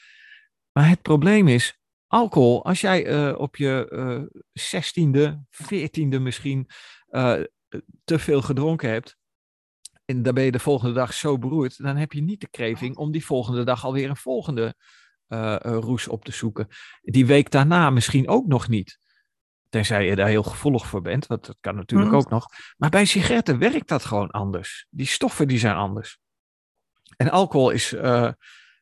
Maar 0.72 0.90
het 0.90 1.02
probleem 1.02 1.48
is, 1.48 1.80
alcohol, 2.08 2.66
als 2.66 2.82
jij 2.82 3.34
op 3.34 3.56
je 3.56 4.30
zestiende, 4.54 5.42
veertiende 5.50 6.20
misschien 6.20 6.70
te 8.04 8.20
veel 8.20 8.42
gedronken 8.42 8.90
hebt, 8.90 9.17
en 10.08 10.24
dan 10.24 10.34
ben 10.34 10.44
je 10.44 10.52
de 10.52 10.60
volgende 10.60 10.94
dag 10.94 11.14
zo 11.14 11.38
beroerd, 11.38 11.84
dan 11.84 11.96
heb 11.96 12.14
je 12.14 12.22
niet 12.22 12.42
de 12.42 12.50
kreving 12.50 12.96
om 12.96 13.12
die 13.12 13.26
volgende 13.26 13.64
dag 13.64 13.86
alweer 13.86 14.10
een 14.10 14.16
volgende 14.16 14.76
uh, 15.28 15.56
roes 15.62 16.08
op 16.08 16.26
te 16.26 16.32
zoeken. 16.32 16.68
Die 17.02 17.26
week 17.26 17.52
daarna 17.52 17.90
misschien 17.90 18.28
ook 18.28 18.48
nog 18.48 18.68
niet. 18.68 19.00
Tenzij 19.70 20.06
je 20.06 20.16
daar 20.16 20.28
heel 20.28 20.44
gevoelig 20.44 20.88
voor 20.88 21.02
bent, 21.02 21.28
want 21.28 21.46
dat 21.46 21.58
kan 21.60 21.76
natuurlijk 21.76 22.12
mm. 22.12 22.18
ook 22.18 22.30
nog. 22.30 22.46
Maar 22.78 22.90
bij 22.90 23.06
sigaretten 23.06 23.58
werkt 23.58 23.88
dat 23.88 24.06
gewoon 24.06 24.32
anders. 24.32 24.88
Die 24.90 25.08
stoffen 25.08 25.48
die 25.48 25.60
zijn 25.60 25.76
anders. 25.76 26.20
En 27.18 27.30
alcohol 27.30 27.70
is, 27.70 27.94
uh, 27.94 28.02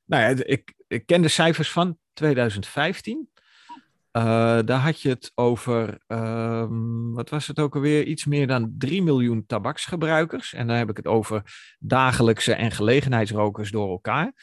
nou 0.06 0.36
ja, 0.36 0.44
ik, 0.44 0.74
ik 0.88 1.06
ken 1.06 1.22
de 1.22 1.28
cijfers 1.28 1.72
van 1.72 1.98
2015. 2.14 3.30
Uh, 4.16 4.60
daar 4.66 4.80
had 4.80 5.02
je 5.02 5.10
het 5.10 5.32
over, 5.36 6.02
um, 6.08 7.14
wat 7.14 7.30
was 7.30 7.48
het 7.48 7.60
ook 7.60 7.76
alweer? 7.76 8.06
Iets 8.06 8.26
meer 8.26 8.48
dan 8.48 8.76
3 8.78 9.04
miljoen 9.04 9.46
tabaksgebruikers. 9.46 10.54
En 10.54 10.68
dan 10.68 10.76
heb 10.76 10.90
ik 10.90 10.98
het 10.98 11.08
over 11.08 11.42
dagelijkse 11.80 12.54
en 12.54 12.72
gelegenheidsrokers 12.72 13.72
door 13.72 13.90
elkaar. 13.90 14.34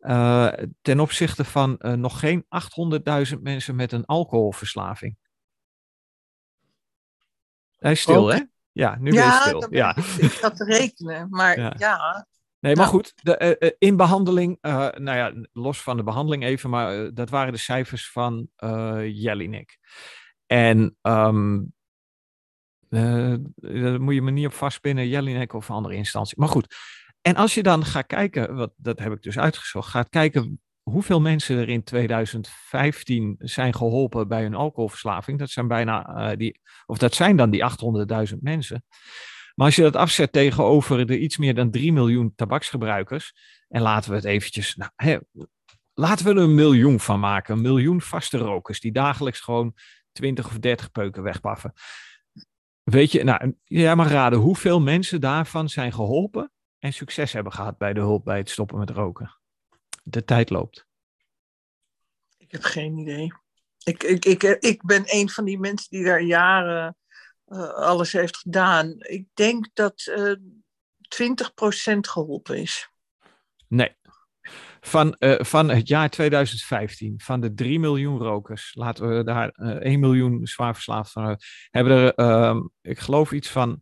Uh, 0.00 0.52
ten 0.80 1.00
opzichte 1.00 1.44
van 1.44 1.76
uh, 1.78 1.92
nog 1.92 2.18
geen 2.18 2.44
800.000 3.34 3.38
mensen 3.40 3.76
met 3.76 3.92
een 3.92 4.04
alcoholverslaving. 4.04 5.16
Hij 7.78 7.92
is 7.92 8.00
stil, 8.00 8.26
hè? 8.26 8.40
Ja, 8.72 8.96
nu 9.00 9.10
ben 9.10 9.24
je 9.24 9.40
stil. 9.42 9.66
Ja, 9.70 9.96
ik 10.18 10.30
zat 10.30 10.56
te 10.56 10.64
rekenen, 10.64 11.26
maar 11.30 11.58
ja. 11.58 11.74
ja. 11.76 12.26
Nee, 12.62 12.76
maar 12.76 12.86
goed, 12.86 13.12
de, 13.22 13.56
uh, 13.60 13.70
in 13.78 13.96
behandeling, 13.96 14.58
uh, 14.60 14.88
nou 14.90 15.16
ja, 15.16 15.32
los 15.52 15.82
van 15.82 15.96
de 15.96 16.02
behandeling 16.02 16.44
even, 16.44 16.70
maar 16.70 16.98
uh, 16.98 17.10
dat 17.14 17.30
waren 17.30 17.52
de 17.52 17.58
cijfers 17.58 18.10
van 18.10 18.48
Jelinek. 19.12 19.78
En 20.46 20.96
um, 21.02 21.72
daar 22.88 24.00
moet 24.00 24.14
je 24.14 24.22
me 24.22 24.30
niet 24.30 24.46
op 24.46 24.52
vastpinnen, 24.52 25.08
Jelinek 25.08 25.52
of 25.52 25.70
andere 25.70 25.94
instantie. 25.94 26.38
Maar 26.38 26.48
goed, 26.48 26.74
en 27.20 27.36
als 27.36 27.54
je 27.54 27.62
dan 27.62 27.84
gaat 27.84 28.06
kijken, 28.06 28.54
wat, 28.54 28.72
dat 28.76 28.98
heb 28.98 29.12
ik 29.12 29.22
dus 29.22 29.38
uitgezocht, 29.38 29.90
gaat 29.90 30.08
kijken 30.08 30.60
hoeveel 30.82 31.20
mensen 31.20 31.58
er 31.58 31.68
in 31.68 31.82
2015 31.82 33.34
zijn 33.38 33.74
geholpen 33.74 34.28
bij 34.28 34.44
een 34.44 34.54
alcoholverslaving. 34.54 35.38
Dat 35.38 35.50
zijn 35.50 35.68
bijna 35.68 36.36
die, 36.36 36.60
of 36.86 36.98
dat 36.98 37.14
zijn 37.14 37.36
dan 37.36 37.50
die 37.50 37.64
800.000 38.30 38.38
mensen. 38.40 38.84
Maar 39.54 39.66
als 39.66 39.76
je 39.76 39.82
dat 39.82 39.96
afzet 39.96 40.32
tegenover 40.32 41.06
de 41.06 41.18
iets 41.18 41.36
meer 41.36 41.54
dan 41.54 41.70
3 41.70 41.92
miljoen 41.92 42.34
tabaksgebruikers, 42.34 43.34
en 43.68 43.82
laten 43.82 44.10
we 44.10 44.16
het 44.16 44.24
eventjes, 44.24 44.76
nou, 44.76 44.90
hè, 44.96 45.18
laten 45.94 46.24
we 46.24 46.30
er 46.30 46.36
een 46.36 46.54
miljoen 46.54 47.00
van 47.00 47.20
maken, 47.20 47.54
een 47.54 47.62
miljoen 47.62 48.00
vaste 48.00 48.38
rokers 48.38 48.80
die 48.80 48.92
dagelijks 48.92 49.40
gewoon 49.40 49.74
20 50.12 50.46
of 50.46 50.58
30 50.58 50.90
peuken 50.90 51.22
wegpaffen. 51.22 51.72
Weet 52.82 53.12
je, 53.12 53.24
nou, 53.24 53.54
jij 53.64 53.96
mag 53.96 54.08
raden 54.10 54.38
hoeveel 54.38 54.80
mensen 54.80 55.20
daarvan 55.20 55.68
zijn 55.68 55.92
geholpen 55.92 56.52
en 56.78 56.92
succes 56.92 57.32
hebben 57.32 57.52
gehad 57.52 57.78
bij 57.78 57.92
de 57.92 58.00
hulp 58.00 58.24
bij 58.24 58.38
het 58.38 58.50
stoppen 58.50 58.78
met 58.78 58.90
roken. 58.90 59.38
De 60.02 60.24
tijd 60.24 60.50
loopt. 60.50 60.86
Ik 62.36 62.52
heb 62.52 62.62
geen 62.62 62.98
idee. 62.98 63.32
Ik, 63.84 64.02
ik, 64.02 64.24
ik, 64.24 64.42
ik 64.42 64.82
ben 64.82 65.02
een 65.06 65.28
van 65.28 65.44
die 65.44 65.58
mensen 65.58 65.90
die 65.90 66.04
daar 66.04 66.22
jaren 66.22 66.96
alles 67.60 68.12
heeft 68.12 68.36
gedaan. 68.36 68.94
Ik 68.98 69.26
denk 69.34 69.68
dat 69.74 70.06
uh, 70.06 70.30
eh, 70.30 70.38
20% 71.08 71.98
geholpen 72.00 72.56
is. 72.56 72.90
Nee. 73.68 73.96
Van, 74.80 75.16
uh, 75.18 75.34
van 75.38 75.68
het 75.68 75.88
jaar 75.88 76.10
2015, 76.10 77.20
van 77.20 77.40
de 77.40 77.54
3 77.54 77.80
miljoen 77.80 78.18
rokers, 78.18 78.74
laten 78.74 79.16
we 79.16 79.24
daar 79.24 79.48
1 79.48 80.00
miljoen 80.00 80.46
zwaar 80.46 80.74
verslaafd 80.74 81.12
van 81.12 81.38
hebben 81.70 81.92
er, 81.92 82.14
ehm, 82.14 82.60
ik 82.80 82.98
geloof, 82.98 83.32
iets 83.32 83.48
van 83.48 83.80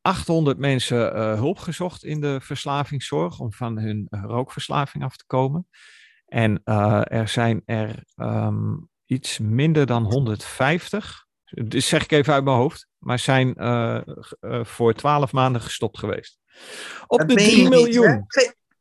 800 0.00 0.58
mensen 0.58 1.16
hulp 1.36 1.58
gezocht 1.58 2.04
in 2.04 2.20
de 2.20 2.40
verslavingszorg 2.40 3.38
om 3.38 3.52
van 3.52 3.78
hun 3.78 4.06
rookverslaving 4.10 5.04
af 5.04 5.16
te 5.16 5.26
komen. 5.26 5.68
En 6.26 6.64
er 7.04 7.28
zijn 7.28 7.62
er 7.64 8.04
um, 8.16 8.88
iets 9.04 9.38
minder 9.38 9.86
dan 9.86 10.04
150 10.04 11.27
dus 11.50 11.88
zeg 11.88 12.02
ik 12.02 12.10
even 12.10 12.32
uit 12.32 12.44
mijn 12.44 12.56
hoofd. 12.56 12.88
Maar 12.98 13.18
zijn 13.18 13.54
uh, 13.56 14.00
uh, 14.40 14.64
voor 14.64 14.94
twaalf 14.94 15.32
maanden 15.32 15.62
gestopt 15.62 15.98
geweest. 15.98 16.38
Op 17.06 17.28
de 17.28 17.34
3 17.34 17.68
miljoen. 17.68 18.26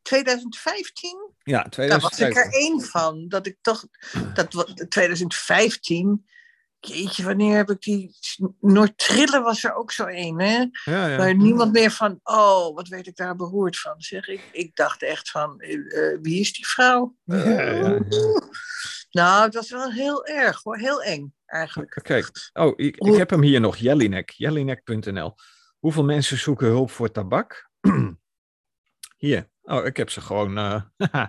2015? 0.01 1.31
Ja, 1.43 1.63
2015. 1.69 1.89
Daar 1.89 2.01
was 2.01 2.19
ik 2.19 2.35
er 2.35 2.59
één 2.59 2.81
van. 2.81 3.27
Dat 3.27 3.45
ik 3.45 3.57
toch. 3.61 3.85
Dat, 4.33 4.73
2015. 4.89 6.25
Jeetje, 6.79 7.23
wanneer 7.23 7.55
heb 7.55 7.69
ik 7.69 7.81
die. 7.81 8.15
Noord-Trillen 8.59 9.43
was 9.43 9.63
er 9.63 9.75
ook 9.75 9.91
zo 9.91 10.05
één, 10.05 10.39
hè? 10.39 10.65
Ja, 10.83 11.07
ja. 11.07 11.17
Waar 11.17 11.35
niemand 11.35 11.71
meer 11.71 11.91
van. 11.91 12.19
Oh, 12.23 12.75
wat 12.75 12.87
weet 12.87 13.07
ik 13.07 13.15
daar 13.15 13.35
beroerd 13.35 13.79
van. 13.79 14.01
Zeg 14.01 14.27
ik. 14.27 14.41
Ik 14.51 14.75
dacht 14.75 15.03
echt 15.03 15.29
van. 15.29 15.55
Uh, 15.57 16.17
wie 16.21 16.39
is 16.39 16.53
die 16.53 16.67
vrouw? 16.67 17.15
Ja, 17.23 17.99
nou, 19.11 19.43
het 19.43 19.53
was 19.53 19.69
wel 19.69 19.91
heel 19.91 20.25
erg 20.25 20.63
hoor. 20.63 20.77
Heel 20.77 21.03
eng 21.03 21.35
eigenlijk. 21.47 21.99
Kijk, 22.03 22.49
oh, 22.53 22.73
ik, 22.75 22.97
ik 22.97 23.15
heb 23.15 23.29
hem 23.29 23.41
hier 23.41 23.59
nog, 23.59 23.77
Jellinek, 23.77 24.29
jellinek.nl. 24.29 25.35
Hoeveel 25.79 26.03
mensen 26.03 26.37
zoeken 26.37 26.67
hulp 26.67 26.91
voor 26.91 27.11
tabak? 27.11 27.69
hier, 29.17 29.49
oh, 29.61 29.85
ik 29.85 29.97
heb 29.97 30.09
ze 30.09 30.21
gewoon. 30.21 30.57
Uh, 30.57 30.81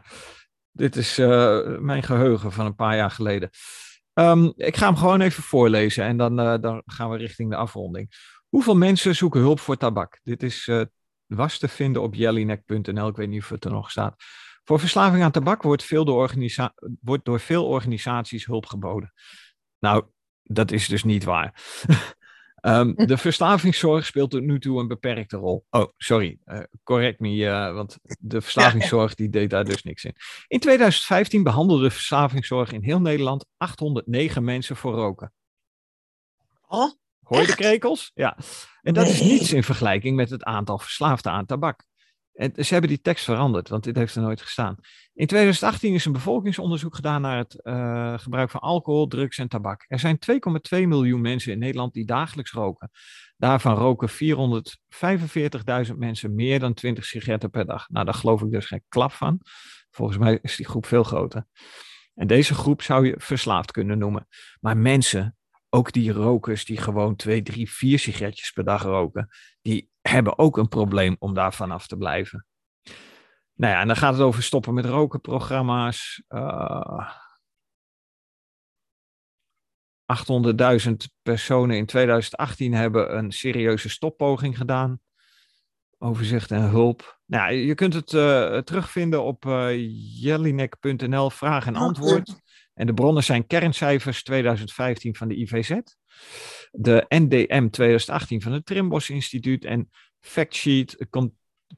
dit 0.83 0.97
is 0.97 1.19
uh, 1.19 1.79
mijn 1.79 2.03
geheugen 2.03 2.53
van 2.53 2.67
een 2.67 2.75
paar 2.75 2.97
jaar 2.97 3.11
geleden. 3.11 3.51
Um, 4.15 4.53
ik 4.57 4.77
ga 4.77 4.87
hem 4.87 4.97
gewoon 4.97 5.21
even 5.21 5.43
voorlezen 5.43 6.05
en 6.05 6.17
dan, 6.17 6.41
uh, 6.41 6.55
dan 6.61 6.83
gaan 6.87 7.11
we 7.11 7.17
richting 7.17 7.51
de 7.51 7.57
afronding. 7.57 8.11
Hoeveel 8.49 8.77
mensen 8.77 9.17
zoeken 9.17 9.41
hulp 9.41 9.61
voor 9.61 9.77
tabak? 9.77 10.21
Dit 10.23 10.43
is, 10.43 10.71
was 11.27 11.59
te 11.59 11.69
vinden 11.69 12.03
op 12.03 12.15
jellinek.nl. 12.15 13.09
Ik 13.09 13.17
weet 13.17 13.29
niet 13.29 13.43
of 13.43 13.49
het 13.49 13.65
er 13.65 13.71
nog 13.71 13.91
staat. 13.91 14.17
Voor 14.69 14.81
verslaving 14.81 15.23
aan 15.23 15.31
tabak 15.31 15.63
wordt, 15.63 15.85
veel 15.85 16.05
door, 16.05 16.17
organisa 16.17 16.75
wordt 17.01 17.25
door 17.25 17.41
veel 17.41 17.67
organisaties 17.67 18.47
hulp 18.47 18.67
geboden. 18.67 19.13
Nou, 19.79 20.05
dat 20.43 20.71
is 20.71 20.89
dus 20.89 21.05
niet 21.05 21.25
waar. 21.25 21.55
Ehm, 22.59 22.93
de 22.95 23.17
verslavingszorg 23.29 24.07
speelt 24.07 24.31
tot 24.31 24.43
nu 24.43 24.61
toe 24.61 24.81
een 24.81 24.89
beperkte 24.89 25.37
rol. 25.37 25.65
Oh, 25.71 25.89
sorry, 25.97 26.39
uh, 26.47 26.61
correct 26.83 27.21
me, 27.21 27.35
uh, 27.35 27.73
want 27.73 27.99
de 28.19 28.41
verslavingszorg 28.41 29.15
die 29.15 29.29
deed 29.29 29.51
daar 29.51 29.65
dus 29.65 29.83
niks 29.83 30.05
in. 30.05 30.15
In 30.47 30.59
2015 30.59 31.43
behandelde 31.43 31.83
de 31.83 31.91
verslavingszorg 31.91 32.73
in 32.73 32.83
heel 32.83 33.01
Nederland 33.01 33.45
809 33.57 34.45
mensen 34.45 34.77
voor 34.77 34.95
roken. 34.95 35.33
Oh, 36.69 36.93
Hoor 37.29 37.41
je 37.41 37.47
de 37.47 37.55
krekels? 37.55 38.11
Ja. 38.15 38.37
En 38.83 38.95
dat 38.95 39.07
is 39.07 39.21
niets 39.21 39.53
in 39.53 39.63
vergelijking 39.63 40.17
met 40.17 40.31
het 40.31 40.43
aantal 40.43 40.79
verslaafden 40.79 41.33
aan 41.33 41.47
tabak. 41.47 41.85
En 42.39 42.65
ze 42.65 42.73
hebben 42.73 42.91
die 42.91 43.01
tekst 43.01 43.25
veranderd, 43.25 43.69
want 43.69 43.85
dit 43.85 43.97
heeft 43.97 44.15
er 44.15 44.23
nooit 44.23 44.43
gestaan. 44.43 44.77
In 45.15 45.27
2018 45.27 45.95
is 45.95 46.05
een 46.05 46.13
bevolkingsonderzoek 46.13 46.95
gedaan 46.95 47.21
naar 47.21 47.37
het 47.37 47.61
uh, 47.63 48.19
gebruik 48.19 48.51
van 48.51 48.61
alcohol, 48.61 49.07
drugs 49.07 49.39
en 49.39 49.49
tabak. 49.49 49.85
Er 49.89 49.99
zijn 49.99 50.19
2,2 50.75 50.87
miljoen 50.87 51.21
mensen 51.21 51.53
in 51.53 51.59
Nederland 51.59 51.93
die 51.93 52.07
dagelijks 52.07 52.53
roken. 52.53 52.91
Daarvan 53.37 53.75
roken 53.75 54.09
445.000 55.89 55.95
mensen 55.97 56.35
meer 56.35 56.61
dan 56.61 56.75
20 56.75 57.05
sigaretten 57.05 57.51
per 57.51 57.67
dag. 57.67 57.89
Nou, 57.89 58.05
daar 58.05 58.15
geloof 58.15 58.43
ik 58.43 58.51
dus 58.51 58.67
geen 58.67 58.85
klap 58.89 59.13
van. 59.13 59.41
Volgens 59.91 60.19
mij 60.19 60.39
is 60.43 60.57
die 60.57 60.67
groep 60.67 60.87
veel 60.87 61.05
groter. 61.05 61.47
En 62.15 62.27
deze 62.27 62.55
groep 62.55 62.83
zou 62.83 63.07
je 63.07 63.15
verslaafd 63.17 63.71
kunnen 63.71 63.99
noemen. 63.99 64.27
Maar 64.61 64.77
mensen, 64.77 65.37
ook 65.69 65.93
die 65.93 66.13
rokers 66.13 66.65
die 66.65 66.77
gewoon 66.77 67.17
2, 67.17 67.43
3, 67.43 67.71
4 67.71 67.99
sigaretjes 67.99 68.51
per 68.51 68.65
dag 68.65 68.83
roken, 68.83 69.29
die 69.63 69.91
hebben 70.11 70.39
ook 70.39 70.57
een 70.57 70.69
probleem 70.69 71.17
om 71.19 71.35
daar 71.35 71.55
vanaf 71.55 71.87
te 71.87 71.97
blijven. 71.97 72.47
Nou 73.55 73.73
ja, 73.73 73.81
en 73.81 73.87
dan 73.87 73.97
gaat 73.97 74.13
het 74.13 74.23
over 74.23 74.43
stoppen 74.43 74.75
met 74.75 74.85
roken 74.85 75.21
programma's. 75.21 76.23
Uh, 76.29 77.11
800.000 80.87 80.93
personen 81.23 81.77
in 81.77 81.87
2018 81.87 82.75
hebben 82.75 83.17
een 83.17 83.33
serieuze 83.33 83.89
stoppoging 83.89 84.57
gedaan. 84.57 85.01
Overzicht 85.99 86.51
en 86.51 86.63
hulp. 86.63 87.21
Nou, 87.25 87.53
je 87.53 87.75
kunt 87.75 87.95
het 87.95 88.13
uh, 88.13 88.59
terugvinden 88.59 89.23
op 89.23 89.45
uh, 89.45 89.69
jellinek.nl, 90.23 91.31
vraag 91.31 91.67
en 91.67 91.77
antwoord. 91.77 92.41
En 92.75 92.87
de 92.87 92.95
bronnen 92.95 93.25
zijn 93.25 93.47
kerncijfers 93.47 94.23
2015 94.23 95.17
van 95.17 95.29
de 95.29 95.37
IVZ, 95.37 95.71
de 96.71 97.05
NDM 97.09 97.69
2018 97.69 98.43
van 98.43 98.53
het 98.53 98.67
Trimbos 98.67 99.11
Instituut 99.11 99.65
en 99.65 99.91
Factsheet, 100.21 101.07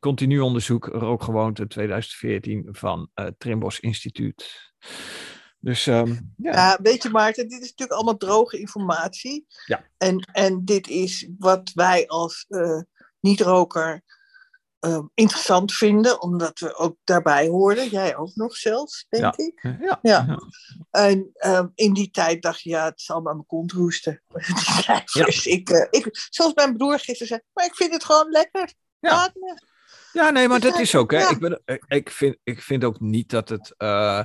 continu 0.01 0.41
onderzoek 0.41 0.87
rookgewoonte 0.87 1.67
2014 1.67 2.69
van 2.71 3.11
het 3.15 3.35
Trimbos 3.39 3.81
Instituut. 3.81 4.73
Dus 5.59 5.87
um, 5.87 6.33
ja. 6.37 6.53
ja. 6.53 6.79
weet 6.83 7.03
je 7.03 7.11
Maarten, 7.11 7.49
dit 7.49 7.63
is 7.63 7.69
natuurlijk 7.69 7.93
allemaal 7.93 8.17
droge 8.17 8.59
informatie. 8.59 9.47
Ja. 9.67 9.85
En, 9.97 10.19
en 10.33 10.65
dit 10.65 10.89
is 10.89 11.29
wat 11.39 11.73
wij 11.75 12.07
als 12.07 12.45
uh, 12.49 12.81
niet-roker 13.21 14.03
uh, 14.81 15.05
interessant 15.15 15.73
vinden, 15.73 16.23
omdat 16.23 16.59
we 16.59 16.77
ook 16.77 16.97
daarbij 17.05 17.49
hoorden. 17.49 17.89
Jij 17.89 18.17
ook 18.17 18.35
nog 18.35 18.57
zelfs, 18.57 19.07
denk 19.09 19.23
ja. 19.23 19.35
ik. 19.37 19.77
Ja. 19.81 19.99
Ja. 20.03 20.39
En 20.91 21.31
uh, 21.47 21.65
in 21.75 21.93
die 21.93 22.11
tijd 22.11 22.43
dacht 22.43 22.61
je, 22.61 22.71
ja, 22.71 22.85
het 22.85 23.01
zal 23.01 23.21
maar 23.21 23.35
mijn 23.35 23.47
kont 23.47 23.73
roesten. 23.73 24.23
Ja. 24.87 25.27
Ik, 25.43 25.71
uh, 25.71 25.87
ik, 25.91 26.09
zoals 26.31 26.55
mijn 26.55 26.77
broer 26.77 26.99
gisteren 26.99 27.27
zei, 27.27 27.41
maar 27.53 27.65
ik 27.65 27.75
vind 27.75 27.93
het 27.93 28.05
gewoon 28.05 28.31
lekker. 28.31 28.73
Ja, 29.01 29.33
ja 30.13 30.31
nee, 30.31 30.49
maar 30.49 30.61
dat 30.61 30.79
is 30.79 30.95
ook. 30.95 31.11
Hè. 31.11 31.29
Ik, 31.29 31.39
ben, 31.39 31.63
ik, 31.87 32.11
vind, 32.11 32.37
ik 32.43 32.63
vind 32.63 32.85
ook 32.85 33.01
niet 33.01 33.31
dat 33.31 33.49
het. 33.49 33.75
Uh, 33.79 34.25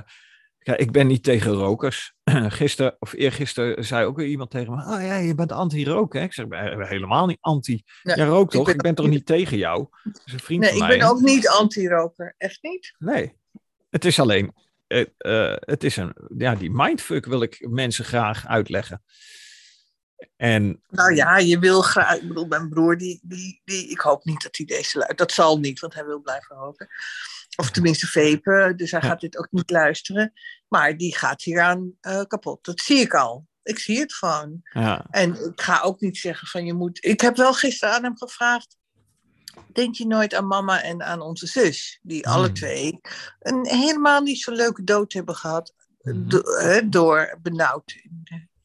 ja, 0.66 0.76
ik 0.76 0.92
ben 0.92 1.06
niet 1.06 1.22
tegen 1.22 1.52
rokers. 1.52 2.14
Gisteren 2.48 2.96
of 2.98 3.12
eergisteren 3.12 3.84
zei 3.84 4.06
ook 4.06 4.16
weer 4.16 4.26
iemand 4.26 4.50
tegen 4.50 4.72
me: 4.72 4.82
Oh 4.82 5.02
ja, 5.02 5.16
je 5.16 5.34
bent 5.34 5.52
anti-roken. 5.52 6.22
Ik 6.22 6.32
zeg: 6.32 6.46
helemaal 6.88 7.26
niet 7.26 7.38
anti. 7.40 7.82
Ja, 8.02 8.14
Jij 8.14 8.26
rookt 8.26 8.52
toch? 8.52 8.60
Ik 8.60 8.66
ben, 8.66 8.74
ik 8.74 8.82
ben 8.82 8.94
toch 8.94 9.08
niet 9.08 9.26
tegen 9.26 9.56
jou? 9.56 9.86
Dat 10.02 10.22
is 10.24 10.32
een 10.32 10.38
vriend 10.38 10.60
nee, 10.60 10.70
van 10.70 10.78
ik 10.78 10.86
mij. 10.86 10.98
ben 10.98 11.08
ook 11.08 11.20
niet 11.20 11.48
anti-roker. 11.48 12.34
Echt 12.38 12.62
niet? 12.62 12.94
Nee. 12.98 13.32
Het 13.90 14.04
is 14.04 14.20
alleen. 14.20 14.54
Uh, 14.88 15.04
uh, 15.18 15.56
het 15.56 15.84
is 15.84 15.96
een. 15.96 16.14
Ja, 16.38 16.54
die 16.54 16.70
mindfuck 16.70 17.26
wil 17.26 17.42
ik 17.42 17.66
mensen 17.70 18.04
graag 18.04 18.46
uitleggen. 18.46 19.02
En, 20.36 20.82
nou 20.88 21.14
ja, 21.14 21.38
je 21.38 21.58
wil 21.58 21.82
graag. 21.82 22.16
Ik 22.16 22.28
bedoel, 22.28 22.46
mijn 22.46 22.68
broer, 22.68 22.98
die, 22.98 23.20
die, 23.22 23.60
die, 23.64 23.90
ik 23.90 24.00
hoop 24.00 24.24
niet 24.24 24.42
dat 24.42 24.56
hij 24.56 24.66
deze 24.66 24.98
luistert. 24.98 25.18
Dat 25.18 25.32
zal 25.32 25.58
niet, 25.58 25.80
want 25.80 25.94
hij 25.94 26.04
wil 26.04 26.20
blijven 26.20 26.56
roken. 26.56 26.88
Of 27.56 27.70
tenminste 27.70 28.06
vapen, 28.06 28.76
dus 28.76 28.90
hij 28.90 29.00
gaat 29.00 29.20
dit 29.20 29.38
ook 29.38 29.48
niet 29.50 29.70
luisteren. 29.70 30.32
Maar 30.68 30.96
die 30.96 31.16
gaat 31.16 31.42
hieraan 31.42 31.92
uh, 32.00 32.22
kapot. 32.22 32.64
Dat 32.64 32.80
zie 32.80 32.98
ik 32.98 33.14
al. 33.14 33.46
Ik 33.62 33.78
zie 33.78 34.00
het 34.00 34.14
gewoon. 34.14 34.60
Ja. 34.62 35.06
En 35.10 35.34
ik 35.34 35.60
ga 35.60 35.80
ook 35.80 36.00
niet 36.00 36.16
zeggen 36.16 36.48
van 36.48 36.64
je 36.64 36.74
moet. 36.74 37.04
Ik 37.04 37.20
heb 37.20 37.36
wel 37.36 37.52
gisteren 37.52 37.94
aan 37.94 38.02
hem 38.02 38.16
gevraagd. 38.16 38.76
Denk 39.72 39.94
je 39.94 40.06
nooit 40.06 40.34
aan 40.34 40.46
mama 40.46 40.82
en 40.82 41.02
aan 41.02 41.20
onze 41.20 41.46
zus, 41.46 41.98
die 42.02 42.22
Hmm. 42.22 42.32
alle 42.32 42.52
twee 42.52 43.00
een 43.38 43.66
helemaal 43.66 44.20
niet 44.20 44.40
zo 44.40 44.52
leuke 44.52 44.84
dood 44.84 45.12
hebben 45.12 45.34
gehad. 45.34 45.74
Do, 46.14 46.42
hè, 46.58 46.88
door 46.88 47.38
benauwd 47.42 47.94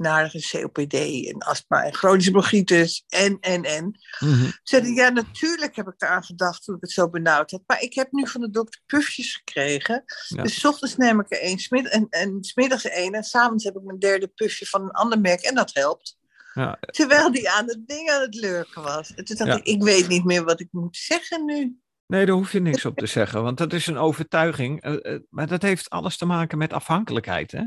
narige 0.01 0.39
COPD 0.51 0.93
en 1.27 1.37
astma 1.39 1.83
en 1.83 1.93
chronische 1.93 2.31
bronchitis 2.31 3.03
en, 3.09 3.37
en, 3.39 3.63
en. 3.63 3.99
Mhm. 4.19 4.49
Zeiden, 4.63 4.93
ja, 4.93 5.09
natuurlijk 5.09 5.75
heb 5.75 5.87
ik 5.87 6.01
eraan 6.01 6.23
gedacht 6.23 6.63
toen 6.63 6.75
ik 6.75 6.81
het 6.81 6.91
zo 6.91 7.09
benauwd 7.09 7.51
had. 7.51 7.61
Maar 7.65 7.81
ik 7.81 7.93
heb 7.93 8.11
nu 8.11 8.27
van 8.27 8.41
de 8.41 8.49
dokter 8.49 8.81
pufjes 8.85 9.35
gekregen. 9.35 10.03
Ja. 10.27 10.43
Dus 10.43 10.59
's 10.59 10.65
ochtends 10.65 10.97
neem 10.97 11.19
ik 11.19 11.31
er 11.31 11.41
één 11.41 11.59
smid 11.59 11.89
en, 11.89 12.07
en 12.09 12.37
's 12.43 12.53
middags 12.53 12.85
één. 12.85 13.13
En 13.13 13.23
s'avonds 13.23 13.63
heb 13.63 13.75
ik 13.75 13.83
mijn 13.83 13.99
derde 13.99 14.27
pufje 14.27 14.65
van 14.65 14.81
een 14.81 14.91
ander 14.91 15.19
merk. 15.19 15.41
En 15.41 15.55
dat 15.55 15.73
helpt. 15.73 16.19
Ja. 16.53 16.77
Terwijl 16.79 17.31
die 17.31 17.49
aan 17.49 17.67
het 17.67 17.87
ding 17.87 18.09
aan 18.09 18.21
het 18.21 18.35
lurken 18.35 18.81
was. 18.81 19.13
En 19.13 19.25
toen 19.25 19.35
dacht 19.35 19.49
Ja. 19.49 19.55
ik, 19.57 19.65
ik 19.65 19.83
weet 19.83 20.07
niet 20.07 20.25
meer 20.25 20.43
wat 20.43 20.59
ik 20.59 20.67
moet 20.71 20.97
zeggen 20.97 21.45
nu. 21.45 21.80
Nee, 22.11 22.25
daar 22.25 22.35
hoef 22.35 22.51
je 22.51 22.59
niks 22.61 22.85
op 22.85 22.97
te 22.97 23.05
zeggen, 23.05 23.43
want 23.43 23.57
dat 23.57 23.73
is 23.73 23.87
een 23.87 23.97
overtuiging. 23.97 24.85
Uh, 24.85 25.13
uh, 25.13 25.19
maar 25.29 25.47
dat 25.47 25.61
heeft 25.61 25.89
alles 25.89 26.17
te 26.17 26.25
maken 26.25 26.57
met 26.57 26.73
afhankelijkheid. 26.73 27.51
Hè? 27.51 27.63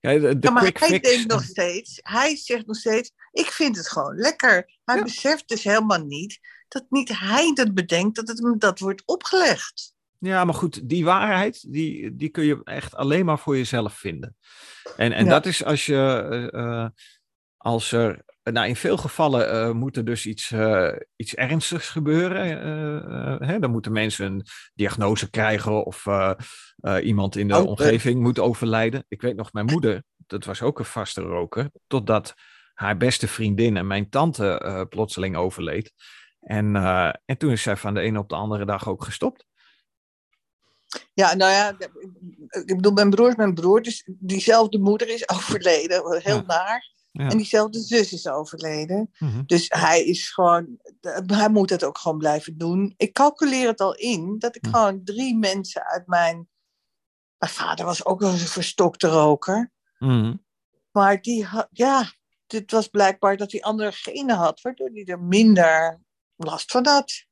Ja, 0.00 0.12
de, 0.18 0.38
de 0.38 0.46
ja, 0.46 0.50
maar 0.50 0.62
quick 0.62 0.78
hij 0.78 0.88
fix. 0.88 1.10
denkt 1.10 1.30
nog 1.30 1.42
steeds, 1.54 1.98
hij 2.02 2.36
zegt 2.36 2.66
nog 2.66 2.76
steeds, 2.76 3.10
ik 3.32 3.46
vind 3.46 3.76
het 3.76 3.88
gewoon 3.88 4.14
lekker. 4.16 4.78
Hij 4.84 4.96
Ja. 4.96 5.02
beseft 5.02 5.48
dus 5.48 5.64
helemaal 5.64 6.04
niet 6.04 6.38
dat 6.68 6.84
niet 6.88 7.18
hij 7.18 7.52
dat 7.54 7.74
bedenkt, 7.74 8.16
dat 8.16 8.28
het 8.28 8.38
hem 8.38 8.58
dat 8.58 8.78
wordt 8.78 9.02
opgelegd. 9.04 9.92
Ja, 10.18 10.44
maar 10.44 10.54
goed, 10.54 10.88
die 10.88 11.04
waarheid, 11.04 11.72
die, 11.72 12.16
die 12.16 12.28
kun 12.28 12.44
je 12.44 12.60
echt 12.64 12.94
alleen 12.94 13.24
maar 13.24 13.38
voor 13.38 13.56
jezelf 13.56 13.94
vinden. 13.94 14.36
En, 14.96 15.12
en 15.12 15.24
Ja. 15.24 15.30
dat 15.30 15.46
is 15.46 15.64
als 15.64 15.86
je, 15.86 16.50
uh, 16.54 16.86
als 17.56 17.92
er, 17.92 18.24
nou 18.52 18.66
in 18.68 18.76
veel 18.76 18.96
gevallen 18.96 19.54
uh, 19.54 19.74
moet 19.74 19.96
er 19.96 20.04
dus 20.04 20.26
iets, 20.26 20.50
uh, 20.50 20.92
iets 21.16 21.34
ernstigs 21.34 21.88
gebeuren. 21.88 22.66
Uh, 22.66 23.48
hè? 23.48 23.58
Dan 23.58 23.70
moeten 23.70 23.92
mensen 23.92 24.26
een 24.26 24.46
diagnose 24.74 25.30
krijgen 25.30 25.84
of 25.84 26.06
iemand 27.02 27.36
in 27.36 27.48
de 27.48 27.56
Oh, 27.56 27.66
omgeving 27.66 28.20
moet 28.20 28.38
overlijden. 28.38 29.04
Ik 29.08 29.20
weet 29.22 29.36
nog, 29.36 29.52
mijn 29.52 29.66
moeder, 29.66 30.04
dat 30.16 30.44
was 30.44 30.62
ook 30.62 30.78
een 30.78 30.84
vaste 30.84 31.20
roker, 31.20 31.70
totdat 31.86 32.34
haar 32.74 32.96
beste 32.96 33.28
vriendin 33.28 33.76
en 33.76 33.86
mijn 33.86 34.08
tante 34.08 34.86
plotseling 34.88 35.36
overleed. 35.36 35.92
En, 36.40 36.76
en 37.24 37.38
toen 37.38 37.50
is 37.50 37.62
zij 37.62 37.76
van 37.76 37.94
de 37.94 38.00
ene 38.00 38.18
op 38.18 38.28
de 38.28 38.34
andere 38.34 38.64
dag 38.64 38.88
ook 38.88 39.04
gestopt. 39.04 39.46
Ja, 41.14 41.34
nou 41.34 41.52
ja, 41.52 41.76
ik 42.64 42.76
bedoel, 42.76 42.92
mijn 42.92 43.10
broer 43.10 43.28
is 43.28 43.36
mijn 43.36 43.54
broer, 43.54 43.82
dus 43.82 44.08
diezelfde 44.18 44.78
moeder 44.78 45.08
is 45.08 45.28
overleden, 45.36 46.20
heel 46.22 46.34
Ja. 46.36 46.42
naar. 46.46 46.93
Ja. 47.16 47.28
En 47.28 47.36
diezelfde 47.36 47.80
zus 47.80 48.12
is 48.12 48.28
overleden. 48.28 49.10
Mhm. 49.18 49.42
Dus 49.46 49.66
hij 49.68 50.04
is 50.04 50.30
gewoon, 50.30 50.78
hij 51.26 51.48
moet 51.48 51.70
het 51.70 51.84
ook 51.84 51.98
gewoon 51.98 52.18
blijven 52.18 52.58
doen. 52.58 52.94
Ik 52.96 53.12
calculeer 53.12 53.68
het 53.68 53.80
al 53.80 53.94
in, 53.94 54.38
dat 54.38 54.56
ik 54.56 54.66
gewoon 54.70 55.04
drie 55.04 55.36
mensen 55.36 55.84
uit 55.86 56.06
mijn... 56.06 56.48
Mijn 57.38 57.52
vader 57.52 57.84
was 57.84 58.04
ook 58.04 58.22
een 58.22 58.38
verstokte 58.38 59.08
roker. 59.08 59.72
Mhm. 59.98 60.36
Maar 60.90 61.22
die 61.22 61.44
had, 61.44 61.68
ja, 61.70 62.12
dit 62.46 62.70
was 62.70 62.88
blijkbaar 62.88 63.36
dat 63.36 63.52
hij 63.52 63.62
andere 63.62 63.92
genen 63.92 64.36
had, 64.36 64.60
waardoor 64.60 64.90
hij 64.92 65.04
er 65.04 65.20
minder 65.20 66.00
last 66.36 66.70
van 66.70 66.86
had. 66.86 67.24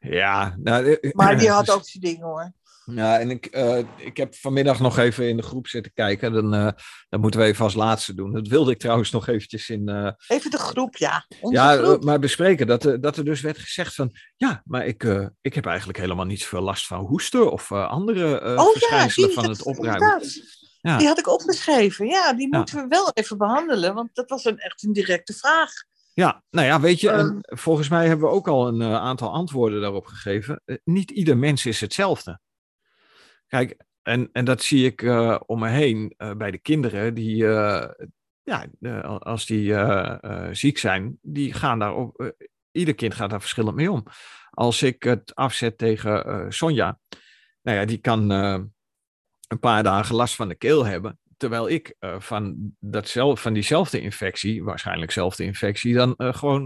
Ja, 0.00 0.56
nou, 0.58 0.92
eh, 0.92 1.12
Maar 1.12 1.38
die 1.38 1.50
had 1.56 1.66
dus- 1.66 1.74
ook 1.74 1.88
zijn 1.88 2.02
dingen 2.02 2.26
hoor. 2.26 2.52
Ja, 2.84 3.18
en 3.18 3.30
ik, 3.30 3.46
eh, 3.46 3.78
ik 3.96 4.16
heb 4.16 4.34
vanmiddag 4.34 4.80
nog 4.80 4.98
even 4.98 5.28
in 5.28 5.36
de 5.36 5.42
groep 5.42 5.66
zitten 5.66 5.92
kijken. 5.92 6.32
Dan, 6.32 6.54
eh, 6.54 6.68
dat 7.08 7.20
moeten 7.20 7.40
we 7.40 7.46
even 7.46 7.64
als 7.64 7.74
laatste 7.74 8.14
doen. 8.14 8.32
Dat 8.32 8.48
wilde 8.48 8.70
ik 8.70 8.78
trouwens 8.78 9.10
nog 9.10 9.28
eventjes 9.28 9.68
in. 9.68 9.88
eh, 9.88 10.10
Even 10.28 10.50
de 10.50 10.58
groep, 10.58 10.96
ja. 10.96 11.26
Onze 11.40 11.56
ja, 11.56 11.76
groep. 11.76 12.04
maar 12.04 12.18
bespreken. 12.18 12.66
Dat, 12.66 12.84
er- 12.84 13.00
dat 13.00 13.16
er 13.16 13.24
dus 13.24 13.40
werd 13.40 13.58
gezegd 13.58 13.94
van. 13.94 14.10
Ja, 14.36 14.62
maar 14.64 14.86
ik, 14.86 15.02
ik 15.40 15.54
heb 15.54 15.66
eigenlijk 15.66 15.98
helemaal 15.98 16.24
niet 16.24 16.40
zoveel 16.40 16.60
last 16.60 16.86
van 16.86 17.04
hoesten 17.04 17.52
of 17.52 17.72
andere 17.72 18.40
oh 18.40 18.56
ja, 18.56 18.70
verschijnselen 18.72 19.28
die, 19.28 19.38
van 19.38 19.48
het 19.50 19.62
opruimen. 19.62 20.20
Ja. 20.80 20.96
Die 20.98 21.06
had 21.06 21.18
ik 21.18 21.28
opgeschreven. 21.28 22.06
Ja, 22.06 22.32
die 22.32 22.48
Ja. 22.50 22.56
moeten 22.58 22.76
we 22.82 22.86
wel 22.88 23.10
even 23.12 23.38
behandelen, 23.38 23.94
want 23.94 24.08
dat 24.14 24.30
was 24.30 24.44
een, 24.44 24.58
echt 24.58 24.82
een 24.82 24.92
directe 24.92 25.32
vraag. 25.32 25.70
Ja, 26.14 26.42
nou 26.50 26.66
ja, 26.66 26.80
weet 26.80 27.00
je, 27.00 27.10
Ehm. 27.10 27.38
volgens 27.40 27.88
mij 27.88 28.06
hebben 28.06 28.28
we 28.28 28.34
ook 28.34 28.48
al 28.48 28.68
een 28.68 28.82
aantal 28.82 29.32
antwoorden 29.32 29.80
daarop 29.80 30.06
gegeven. 30.06 30.62
Niet 30.84 31.10
ieder 31.10 31.36
mens 31.36 31.66
is 31.66 31.80
hetzelfde. 31.80 32.40
Kijk, 33.50 33.76
en, 34.02 34.28
en 34.32 34.44
dat 34.44 34.62
zie 34.62 34.84
ik 34.84 35.02
eh, 35.02 35.40
om 35.46 35.58
me 35.58 35.68
heen 35.68 36.14
eh, 36.16 36.34
bij 36.34 36.50
de 36.50 36.58
kinderen, 36.58 37.14
die, 37.14 37.46
eh, 37.46 38.06
ja, 38.42 38.66
als 39.18 39.46
die 39.46 39.74
ziek 40.52 40.78
zijn, 40.78 41.18
die 41.22 41.52
gaan 41.52 41.78
daar 41.78 41.94
ook, 41.94 42.32
ieder 42.70 42.94
kind 42.94 43.14
gaat 43.14 43.30
daar 43.30 43.40
verschillend 43.40 43.76
mee 43.76 43.90
om. 43.90 44.04
Als 44.50 44.82
ik 44.82 45.02
het 45.02 45.34
afzet 45.34 45.78
tegen 45.78 46.46
Sonja, 46.52 46.98
nou 47.62 47.78
ja, 47.78 47.84
die 47.84 47.98
kan 47.98 48.30
een 48.30 49.58
paar 49.60 49.82
dagen 49.82 50.14
last 50.14 50.34
van 50.34 50.48
de 50.48 50.54
keel 50.54 50.86
hebben. 50.86 51.18
Terwijl 51.36 51.68
ik 51.68 51.94
van, 52.18 52.74
datzelfde, 52.78 53.40
van 53.40 53.52
diezelfde 53.52 54.00
infectie, 54.00 54.64
waarschijnlijk 54.64 55.10
zelfde 55.10 55.44
infectie, 55.44 55.94
dan 55.94 56.14
gewoon 56.16 56.64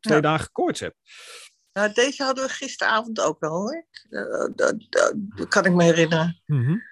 twee 0.00 0.20
dagen 0.20 0.52
koorts 0.52 0.80
heb. 0.80 0.94
Nou, 1.74 1.92
deze 1.92 2.22
hadden 2.22 2.44
we 2.44 2.50
gisteravond 2.50 3.20
ook 3.20 3.40
wel 3.40 3.50
hoor. 3.50 3.86
Dat, 4.54 4.86
dat, 4.88 5.14
kan 5.48 5.64
ik 5.64 5.72
me 5.72 5.82
herinneren. 5.82 6.42
Mm 6.46 6.64
-hmm. 6.64 6.82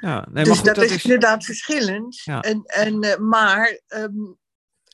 ja, 0.00 0.26
nee, 0.30 0.44
dus 0.44 0.56
goed, 0.56 0.66
dat, 0.66 0.74
dat, 0.74 0.84
is 0.84 1.04
inderdaad 1.04 1.44
verschillend. 1.44 2.20
Ja. 2.24 2.40
En, 2.40 2.62
en, 2.64 3.28
maar 3.28 3.80
um, 3.88 4.38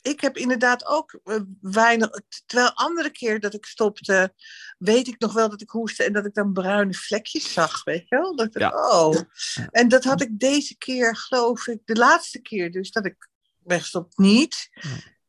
ik 0.03 0.21
heb 0.21 0.37
inderdaad 0.37 0.87
ook 0.87 1.19
uh, 1.25 1.41
weinig. 1.61 2.11
Terwijl 2.47 2.73
andere 2.75 3.11
keer 3.11 3.41
dat 3.41 3.55
ik 3.55 3.65
stopte, 3.65 4.35
weet 4.79 5.09
ik 5.09 5.19
nog 5.19 5.33
wel 5.33 5.51
dat 5.51 5.61
ik 5.61 5.71
hoestte 5.71 6.05
en 6.05 6.13
dat 6.13 6.27
ik 6.27 6.35
dan 6.35 6.53
bruine 6.53 6.95
vlekjes 6.95 7.53
zag, 7.53 7.85
weet 7.85 8.09
je 8.09 8.17
wel? 8.17 8.37
Dat 8.37 8.57
ik, 8.57 8.75
oh. 8.75 9.17
En 9.71 9.89
dat 9.89 10.05
had 10.05 10.21
ik 10.21 10.39
deze 10.39 10.77
keer, 10.77 11.17
geloof 11.17 11.67
ik, 11.67 11.81
de 11.85 11.97
laatste 11.97 12.41
keer 12.41 12.71
dus, 12.73 12.91
dat 12.91 13.05
ik 13.05 13.29
wegstop 13.59 14.13
niet. 14.17 14.69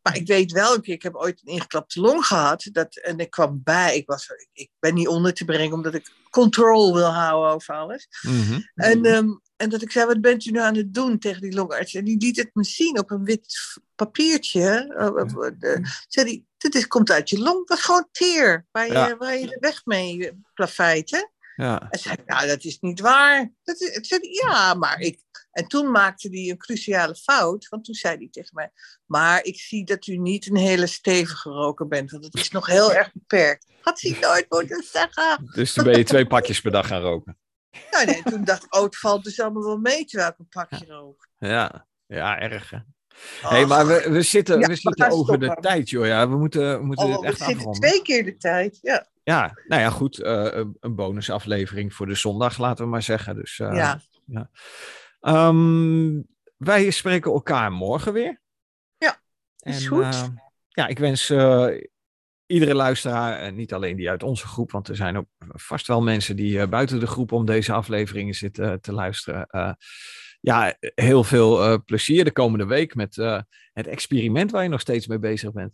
Maar 0.07 0.15
ik 0.15 0.27
weet 0.27 0.51
wel 0.51 0.75
een 0.75 0.81
keer, 0.81 0.93
ik 0.93 1.03
heb 1.03 1.15
ooit 1.15 1.41
een 1.43 1.53
ingeklapte 1.53 1.99
long 1.99 2.25
gehad. 2.25 2.69
Dat, 2.71 2.95
en 2.95 3.17
ik 3.17 3.29
kwam 3.29 3.61
bij, 3.63 3.95
ik, 3.95 4.07
was, 4.07 4.29
ik 4.53 4.69
ben 4.79 4.93
niet 4.93 5.07
onder 5.07 5.33
te 5.33 5.45
brengen 5.45 5.73
omdat 5.73 5.93
ik 5.93 6.11
controle 6.29 6.93
wil 6.93 7.13
houden 7.13 7.51
over 7.51 7.75
alles. 7.75 8.07
Mm 8.21 8.41
-hmm. 8.41 8.69
En 8.75 9.05
um, 9.05 9.41
en 9.57 9.69
dat 9.69 9.81
ik 9.81 9.91
zei, 9.91 10.05
wat 10.05 10.21
bent 10.21 10.45
u 10.45 10.51
nu 10.51 10.59
aan 10.59 10.75
het 10.75 10.93
doen 10.93 11.19
tegen 11.19 11.41
die 11.41 11.53
longarts? 11.53 11.93
En 11.93 12.03
die 12.03 12.17
liet 12.17 12.37
het 12.37 12.49
me 12.53 12.63
zien 12.63 12.99
op 12.99 13.11
een 13.11 13.23
wit 13.23 13.79
papiertje. 13.95 14.95
Uh, 15.59 15.75
zei 16.07 16.25
die, 16.25 16.45
dit 16.57 16.75
is, 16.75 16.87
komt 16.87 17.11
uit 17.11 17.29
je 17.29 17.39
long. 17.39 17.67
Dat 17.67 17.77
is 17.77 17.83
gewoon 17.83 18.07
teer, 18.11 18.65
waar 18.71 18.87
je, 18.87 19.15
waar 19.17 19.37
je 19.37 19.47
de 19.47 19.57
weg 19.59 19.85
mee 19.85 20.43
plafeit, 20.53 21.11
hè? 21.11 21.23
Ja. 21.57 21.87
En 21.89 21.99
zei 21.99 22.15
nou, 22.25 22.47
dat 22.47 22.63
is 22.63 22.79
niet 22.79 22.99
waar. 22.99 23.51
Dat 23.63 23.81
is, 23.81 24.07
zei 24.07 24.21
ja, 24.21 24.73
maar 24.73 24.99
ik... 24.99 25.21
En 25.51 25.67
toen 25.67 25.91
maakte 25.91 26.29
hij 26.29 26.49
een 26.49 26.57
cruciale 26.57 27.15
fout, 27.15 27.67
want 27.69 27.85
toen 27.85 27.95
zei 27.95 28.17
hij 28.17 28.27
tegen 28.31 28.51
mij... 28.53 28.71
Maar 29.05 29.43
ik 29.43 29.59
zie 29.59 29.85
dat 29.85 30.07
u 30.07 30.17
niet 30.17 30.49
een 30.49 30.55
hele 30.55 30.87
stevige 30.87 31.49
roker 31.49 31.87
bent, 31.87 32.11
want 32.11 32.23
het 32.23 32.33
is 32.33 32.51
nog 32.51 32.65
heel 32.65 32.93
erg 32.93 33.13
beperkt. 33.13 33.65
Had 33.81 34.01
hij 34.01 34.17
nooit 34.21 34.45
moeten 34.49 34.83
zeggen. 34.83 35.49
Dus 35.53 35.73
toen 35.73 35.83
ben 35.83 35.97
je 35.97 36.03
twee 36.03 36.27
pakjes 36.27 36.61
per 36.61 36.71
dag 36.71 36.87
gaan 36.87 37.01
roken. 37.01 37.37
Nou 37.91 38.05
nee, 38.05 38.23
toen 38.23 38.43
dacht 38.43 38.63
ik, 38.63 38.75
oh, 38.75 38.83
het 38.83 38.97
valt 38.97 39.23
dus 39.23 39.39
allemaal 39.39 39.63
wel 39.63 39.77
mee 39.77 40.05
terwijl 40.05 40.29
ik 40.29 40.39
een 40.39 40.47
pakje 40.49 40.85
rook. 40.85 41.27
Ja, 41.37 41.87
ja, 42.05 42.39
erg 42.39 42.69
hè. 42.69 42.77
Hey, 43.41 43.65
maar 43.65 43.87
we, 43.87 44.07
we 44.09 44.21
zitten, 44.21 44.59
we 44.59 44.75
zitten 44.75 45.11
over 45.11 45.39
de 45.39 45.57
tijd, 45.61 45.89
joh. 45.89 46.05
Ja, 46.05 46.29
we 46.29 46.37
moeten, 46.37 46.79
we 46.79 46.85
moeten 46.85 47.05
oh, 47.17 47.25
echt 47.25 47.39
we 47.39 47.45
zitten 47.45 47.71
twee 47.71 48.01
keer 48.01 48.23
de 48.23 48.37
tijd, 48.37 48.79
ja. 48.81 49.07
Ja, 49.23 49.57
nou 49.67 49.81
ja, 49.81 49.89
goed. 49.89 50.19
Uh, 50.19 50.63
een 50.79 50.95
bonusaflevering 50.95 51.93
voor 51.93 52.05
de 52.05 52.15
zondag, 52.15 52.57
laten 52.57 52.83
we 52.83 52.91
maar 52.91 53.01
zeggen. 53.01 53.35
Dus, 53.35 53.59
uh, 53.59 53.75
ja. 53.75 54.01
ja. 54.25 54.49
Um, 55.47 56.27
wij 56.57 56.89
spreken 56.89 57.31
elkaar 57.31 57.71
morgen 57.71 58.13
weer. 58.13 58.41
Ja, 58.97 59.21
is 59.59 59.83
en, 59.83 59.87
goed. 59.87 60.03
Uh, 60.03 60.23
ja, 60.67 60.87
ik 60.87 60.99
wens 60.99 61.29
iedere 62.45 62.75
luisteraar, 62.75 63.39
en 63.39 63.55
niet 63.55 63.73
alleen 63.73 63.95
die 63.95 64.09
uit 64.09 64.23
onze 64.23 64.47
groep, 64.47 64.71
want 64.71 64.87
er 64.87 64.95
zijn 64.95 65.17
ook 65.17 65.27
vast 65.47 65.87
wel 65.87 66.01
mensen 66.01 66.35
die 66.35 66.57
uh, 66.57 66.67
buiten 66.67 66.99
de 66.99 67.07
groep 67.07 67.31
om 67.31 67.45
deze 67.45 67.73
afleveringen 67.73 68.33
zitten 68.33 68.81
te 68.81 68.93
luisteren. 68.93 69.47
Ja, 70.47 70.77
heel 70.79 71.23
veel 71.23 71.83
plezier 71.83 72.23
de 72.23 72.31
komende 72.31 72.65
week 72.65 72.95
met 72.95 73.15
het 73.73 73.87
experiment 73.87 74.51
waar 74.51 74.63
je 74.63 74.69
nog 74.69 74.81
steeds 74.81 75.07
mee 75.07 75.19
bezig 75.19 75.51
bent. 75.51 75.73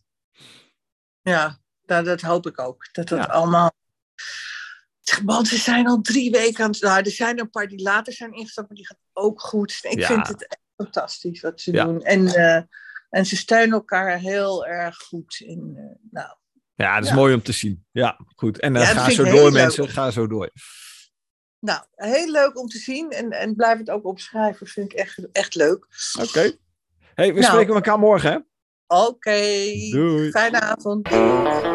Ja, 1.22 1.60
dat, 1.86 2.06
dat 2.06 2.22
hoop 2.22 2.48
ik 2.48 2.60
ook. 2.60 2.88
Dat 2.92 3.08
dat 3.08 3.26
ja. 3.26 3.26
allemaal. 3.26 3.72
Want 5.26 5.48
ze 5.48 5.58
zijn 5.58 5.88
al 5.88 6.02
drie 6.02 6.32
weken 6.32 6.64
aan 6.64 6.72
het. 6.72 6.82
Nou, 6.82 7.02
er 7.02 7.12
zijn 7.12 7.40
een 7.40 7.50
paar 7.50 7.68
die 7.68 7.82
later 7.82 8.14
zijn 8.14 8.34
ingestapt, 8.34 8.68
maar 8.68 8.78
die 8.78 8.88
gaat 8.88 9.00
ook 9.14 9.42
goed. 9.42 9.78
Ik 9.82 10.00
ja. 10.00 10.08
vind 10.08 10.28
het 10.28 10.48
echt 10.48 10.62
fantastisch 10.76 11.42
wat 11.42 11.62
ze 11.62 11.72
ja. 11.72 11.86
doen. 11.86 12.02
En, 12.02 12.28
en 13.10 13.26
ze 13.26 13.36
steunen 13.36 13.74
elkaar 13.74 14.20
heel 14.20 14.66
erg 14.66 14.98
goed. 14.98 15.40
In, 15.40 15.74
nou, 16.12 16.36
ja, 16.76 17.00
dat 17.00 17.10
is 17.10 17.16
mooi 17.16 17.34
om 17.34 17.42
te 17.42 17.52
zien. 17.52 17.86
Ja, 17.92 18.20
goed. 18.36 18.60
En 18.60 18.78
ga 18.78 19.10
zo 19.10 19.24
door, 19.24 19.52
mensen. 19.52 19.90
Ga 19.90 20.12
zo 20.12 20.28
door. 20.28 20.52
Nou, 21.64 21.82
heel 21.96 22.32
leuk 22.32 22.60
om 22.60 22.68
te 22.68 22.78
zien. 22.78 23.12
En, 23.12 23.32
en 23.32 23.56
blijf 23.56 23.78
het 23.78 23.90
ook 23.90 24.06
opschrijven. 24.06 24.68
Vind 24.68 24.92
ik 24.92 25.00
echt, 25.00 25.18
echt 25.32 25.56
leuk. 25.56 25.88
Oké. 26.20 26.28
Okay. 26.28 26.58
hey, 27.14 27.34
we 27.34 27.40
nou, 27.40 27.52
spreken 27.52 27.74
elkaar 27.74 28.00
morgen, 28.00 28.32
hè? 28.32 28.38
Oké. 28.88 29.08
Okay. 29.08 29.90
Doei. 29.92 30.32
Fijne 30.32 30.60
avond. 30.62 31.10
Doei. 31.10 31.73